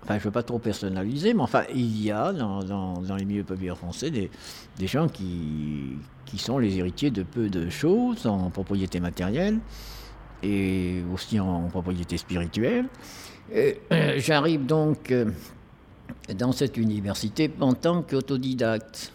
Enfin, 0.03 0.15
je 0.15 0.21
ne 0.21 0.25
veux 0.25 0.31
pas 0.31 0.43
trop 0.43 0.59
personnaliser, 0.59 1.35
mais 1.35 1.43
enfin, 1.43 1.65
il 1.75 2.03
y 2.03 2.11
a 2.11 2.33
dans, 2.33 3.17
les 3.19 3.25
milieux 3.27 3.45
populaires 3.45 3.77
français 3.77 4.11
des, 4.11 4.31
gens 4.87 5.09
qui, 5.09 5.99
sont 6.39 6.59
les 6.59 6.79
héritiers 6.79 7.11
de 7.11 7.23
peu 7.23 7.51
de 7.51 7.69
choses 7.69 8.27
en 8.27 8.49
propriété 8.49 8.99
matérielle 9.01 9.59
et 10.43 11.03
aussi 11.13 11.39
en, 11.39 11.65
propriété 11.65 12.17
spirituelle. 12.17 12.87
Euh, 13.55 13.75
J'arrive 14.17 14.65
donc 14.65 15.11
euh, 15.11 15.27
dans 16.35 16.53
cette 16.53 16.79
université 16.79 17.51
en 17.61 17.75
tant 17.75 18.03
qu'autodidacte. 18.03 19.13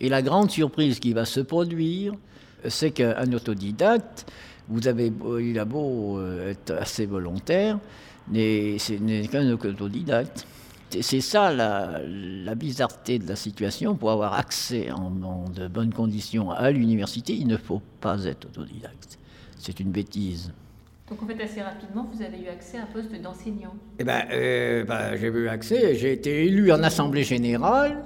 Et 0.00 0.08
la 0.08 0.22
grande 0.22 0.50
surprise 0.50 0.98
qui 0.98 1.12
va 1.12 1.26
se 1.26 1.40
produire, 1.40 2.14
c'est 2.68 2.90
qu'un 2.90 3.32
autodidacte, 3.32 4.26
vous 4.68 4.86
avez, 4.88 5.12
il 5.40 5.58
a 5.58 5.64
beau 5.64 6.18
euh, 6.18 6.50
être 6.50 6.72
assez 6.72 7.06
volontaire, 7.06 7.78
mais 8.28 8.78
ce 8.78 8.94
n'est 8.94 9.26
qu'un 9.26 9.50
autodidacte. 9.50 10.46
C'est 11.00 11.22
ça 11.22 11.52
la, 11.52 12.00
la, 12.06 12.54
bizarreté 12.54 13.18
de 13.18 13.26
la 13.26 13.36
situation. 13.36 13.94
Pour 13.94 14.10
avoir 14.10 14.34
accès 14.34 14.90
en, 14.90 15.10
en 15.22 15.48
de 15.48 15.66
bonnes 15.66 15.92
conditions 15.92 16.50
à 16.50 16.70
l'université, 16.70 17.32
il 17.32 17.46
ne 17.46 17.56
faut 17.56 17.80
pas 18.00 18.24
être 18.24 18.44
autodidacte. 18.44 19.18
C'est 19.58 19.80
une 19.80 19.90
bêtise. 19.90 20.52
Donc 21.08 21.22
en 21.22 21.26
fait, 21.26 21.42
assez 21.42 21.62
rapidement, 21.62 22.08
vous 22.12 22.22
avez 22.22 22.38
eu 22.38 22.48
accès 22.48 22.78
à 22.78 22.82
un 22.82 22.86
poste 22.86 23.12
d'enseignant. 23.20 23.74
Eh 23.98 24.04
ben, 24.04 24.22
euh, 24.32 24.84
ben, 24.84 25.16
j'ai 25.16 25.28
eu 25.28 25.48
accès, 25.48 25.94
j'ai 25.94 26.12
été 26.12 26.46
élu 26.46 26.72
en 26.72 26.82
assemblée 26.82 27.24
générale 27.24 28.02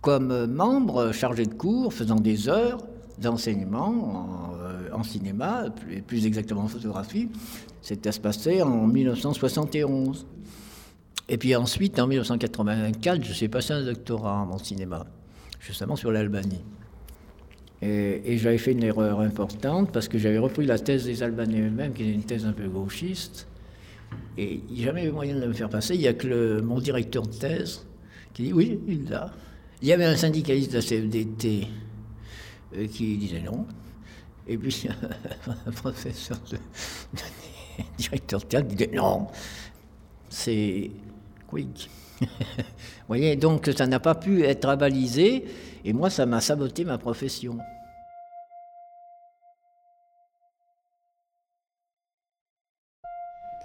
comme 0.00 0.46
membre 0.46 1.12
chargé 1.12 1.44
de 1.46 1.54
cours, 1.54 1.92
faisant 1.92 2.16
des 2.16 2.48
heures 2.48 2.78
d'enseignement 3.18 4.52
en, 4.92 5.00
euh, 5.00 5.02
cinéma, 5.02 5.66
plus, 5.70 6.02
plus, 6.02 6.26
exactement 6.26 6.62
en 6.62 6.68
photographie. 6.68 7.28
C'était 7.82 8.08
à 8.08 8.12
se 8.12 8.20
passer 8.20 8.62
en 8.62 8.86
1971. 8.86 10.26
Et 11.28 11.36
puis 11.36 11.54
ensuite, 11.54 11.98
en 11.98 12.06
1984, 12.06 13.24
je 13.24 13.32
suis 13.32 13.48
passé 13.48 13.74
un 13.74 13.84
doctorat 13.84 14.48
en 14.50 14.58
cinéma, 14.58 15.06
justement 15.60 15.94
sur 15.94 16.10
l'Albanie. 16.10 16.64
Et, 17.80 18.32
et 18.32 18.38
j'avais 18.38 18.58
fait 18.58 18.72
une 18.72 18.82
erreur 18.82 19.20
importante 19.20 19.92
parce 19.92 20.08
que 20.08 20.18
j'avais 20.18 20.38
repris 20.38 20.66
la 20.66 20.78
thèse 20.78 21.04
des 21.04 21.22
Albanais 21.22 21.60
eux-mêmes, 21.60 21.92
qui 21.92 22.02
était 22.02 22.12
une 22.12 22.24
thèse 22.24 22.46
un 22.46 22.52
peu 22.52 22.68
gauchiste. 22.68 23.46
Et 24.36 24.62
il 24.68 24.74
n'y 24.74 24.82
a 24.82 24.86
jamais 24.86 25.04
eu 25.04 25.10
moyen 25.10 25.38
de 25.38 25.46
me 25.46 25.52
faire 25.52 25.68
passer. 25.68 25.94
Il 25.94 26.00
n'y 26.00 26.08
a 26.08 26.14
que 26.14 26.60
mon 26.60 26.80
directeur 26.80 27.24
de 27.24 27.32
thèse 27.32 27.86
qui 28.32 28.44
dit 28.44 28.52
oui, 28.52 28.80
il 28.88 29.08
l'a. 29.08 29.32
Il 29.80 29.88
y 29.88 29.92
avait 29.92 30.04
un 30.06 30.16
syndicaliste 30.16 30.72
de 30.72 30.76
la 30.78 30.82
CFDT 30.82 31.68
euh, 32.74 32.86
qui 32.88 33.16
disait 33.16 33.40
non. 33.40 33.66
Et 34.46 34.56
puis 34.58 34.88
un 35.66 35.70
professeur 35.72 36.38
de, 36.50 36.56
de 36.56 37.22
directeur 37.96 38.40
de 38.40 38.46
thèse 38.46 38.62
qui 38.68 38.74
disait 38.74 38.90
non. 38.96 39.28
C'est 40.28 40.90
quick. 41.46 41.88
Vous 42.20 42.26
voyez, 43.06 43.36
donc 43.36 43.70
ça 43.76 43.86
n'a 43.86 44.00
pas 44.00 44.14
pu 44.16 44.42
être 44.42 44.68
avalisé, 44.68 45.44
et 45.84 45.92
moi 45.92 46.10
ça 46.10 46.26
m'a 46.26 46.40
saboté 46.40 46.84
ma 46.84 46.98
profession. 46.98 47.58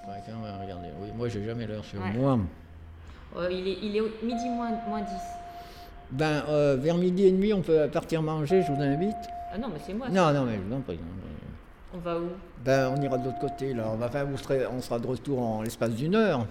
Ouais, 0.07 0.21
quand 0.25 0.37
même, 0.39 0.61
regardez, 0.61 0.89
oui, 1.01 1.09
moi 1.15 1.29
j'ai 1.29 1.43
jamais 1.45 1.65
l'heure 1.65 1.85
sur 1.85 2.01
Ouais. 2.01 2.11
moi. 2.11 2.39
Euh, 3.37 3.49
il, 3.51 3.67
est, 3.67 3.77
il 3.81 3.95
est 3.95 4.01
au- 4.01 4.11
midi 4.21 4.49
moins, 4.49 4.71
moins 4.87 5.01
10. 5.01 5.09
Ben, 6.11 6.43
euh, 6.49 6.77
vers 6.79 6.95
midi 6.95 7.25
et 7.25 7.31
demi, 7.31 7.53
on 7.53 7.61
peut 7.61 7.87
partir 7.91 8.21
manger, 8.21 8.61
je 8.61 8.71
vous 8.71 8.81
invite. 8.81 9.15
Ah 9.53 9.57
non, 9.57 9.67
mais 9.73 9.79
c'est 9.85 9.93
moi. 9.93 10.09
Non, 10.09 10.31
non, 10.31 10.45
mais 10.45 10.55
je 10.55 10.61
vous 10.69 10.75
en 10.75 10.81
prie. 10.81 10.99
On 11.95 11.97
va 11.99 12.17
où? 12.17 12.23
Ben, 12.63 12.91
on 12.95 13.01
ira 13.01 13.17
de 13.17 13.25
l'autre 13.25 13.39
côté, 13.39 13.73
là. 13.73 13.83
On, 13.93 13.97
va, 13.97 14.09
serez- 14.37 14.67
on 14.67 14.81
sera 14.81 14.99
de 14.99 15.07
retour 15.07 15.39
en 15.41 15.61
l'espace 15.61 15.91
d'une 15.91 16.15
heure. 16.15 16.45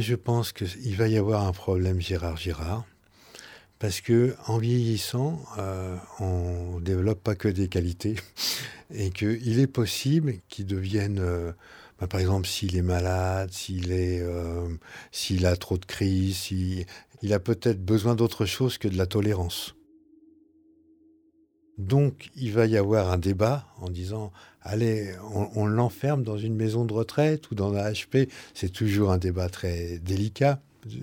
Je 0.00 0.14
pense 0.14 0.52
qu'il 0.52 0.96
va 0.96 1.08
y 1.08 1.18
avoir 1.18 1.46
un 1.46 1.52
problème 1.52 2.00
Gérard 2.00 2.38
Girard, 2.38 2.86
parce 3.78 4.00
que 4.00 4.34
en 4.46 4.56
vieillissant, 4.56 5.42
euh, 5.58 5.94
on 6.20 6.80
développe 6.80 7.22
pas 7.22 7.34
que 7.34 7.48
des 7.48 7.68
qualités, 7.68 8.16
et 8.94 9.10
qu'il 9.10 9.60
est 9.60 9.66
possible 9.66 10.36
qu'il 10.48 10.64
devienne, 10.64 11.18
euh, 11.20 11.52
bah, 11.98 12.06
par 12.06 12.18
exemple, 12.18 12.48
s'il 12.48 12.76
est 12.76 12.82
malade, 12.82 13.52
s'il 13.52 13.92
est, 13.92 14.20
euh, 14.22 14.66
s'il 15.12 15.44
a 15.44 15.54
trop 15.56 15.76
de 15.76 15.84
crises, 15.84 16.36
s'il- 16.38 16.86
il 17.20 17.34
a 17.34 17.38
peut-être 17.38 17.84
besoin 17.84 18.14
d'autre 18.14 18.46
chose 18.46 18.78
que 18.78 18.88
de 18.88 18.96
la 18.96 19.06
tolérance. 19.06 19.74
Donc, 21.76 22.30
il 22.36 22.52
va 22.52 22.64
y 22.66 22.78
avoir 22.78 23.10
un 23.10 23.18
débat 23.18 23.66
en 23.80 23.90
disant, 23.90 24.32
allez, 24.62 25.12
on, 25.34 25.48
on 25.54 25.66
l'enferme 25.66 26.22
dans 26.22 26.38
une 26.38 26.54
maison 26.54 26.84
de 26.84 26.92
retraite 26.92 27.50
ou 27.50 27.54
dans 27.54 27.74
un 27.74 27.90
HP. 27.90 28.28
C'est 28.54 28.72
toujours 28.72 29.10
un 29.12 29.18
débat 29.18 29.48
très 29.48 29.98
délicat, 29.98 30.62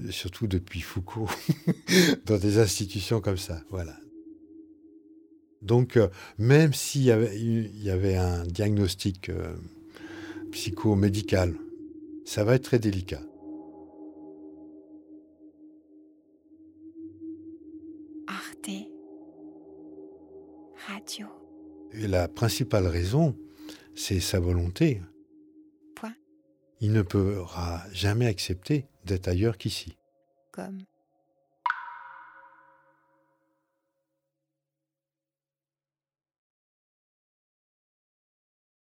surtout 0.10 0.48
depuis 0.48 0.82
Foucault, 0.82 1.30
dans 2.26 2.38
des 2.38 2.60
institutions 2.60 3.22
comme 3.22 3.38
ça. 3.38 3.62
Voilà. 3.70 3.96
Donc, 5.62 5.98
euh, 5.98 6.08
même 6.38 6.74
s'il 6.74 7.04
y 7.04 7.12
avait, 7.12 7.38
il 7.38 7.84
y 7.84 7.90
avait 7.90 8.16
un 8.16 8.46
diagnostic 8.46 9.30
euh, 9.30 9.56
psychomédical, 10.52 11.56
ça 12.26 12.44
va 12.44 12.56
être 12.56 12.64
très 12.64 12.80
délicat. 12.80 13.22
Arte 18.28 18.70
Radio. 20.88 21.28
Et 21.94 22.08
la 22.08 22.28
principale 22.28 22.86
raison, 22.86 23.36
c'est 23.98 24.20
sa 24.20 24.40
volonté. 24.40 25.02
Point. 25.96 26.16
Il 26.80 26.94
ne 26.94 27.02
pourra 27.02 27.84
jamais 27.92 28.28
accepter 28.28 28.86
d'être 29.06 29.28
ailleurs 29.28 29.58
qu'ici. 29.58 29.98
Comme 30.52 30.84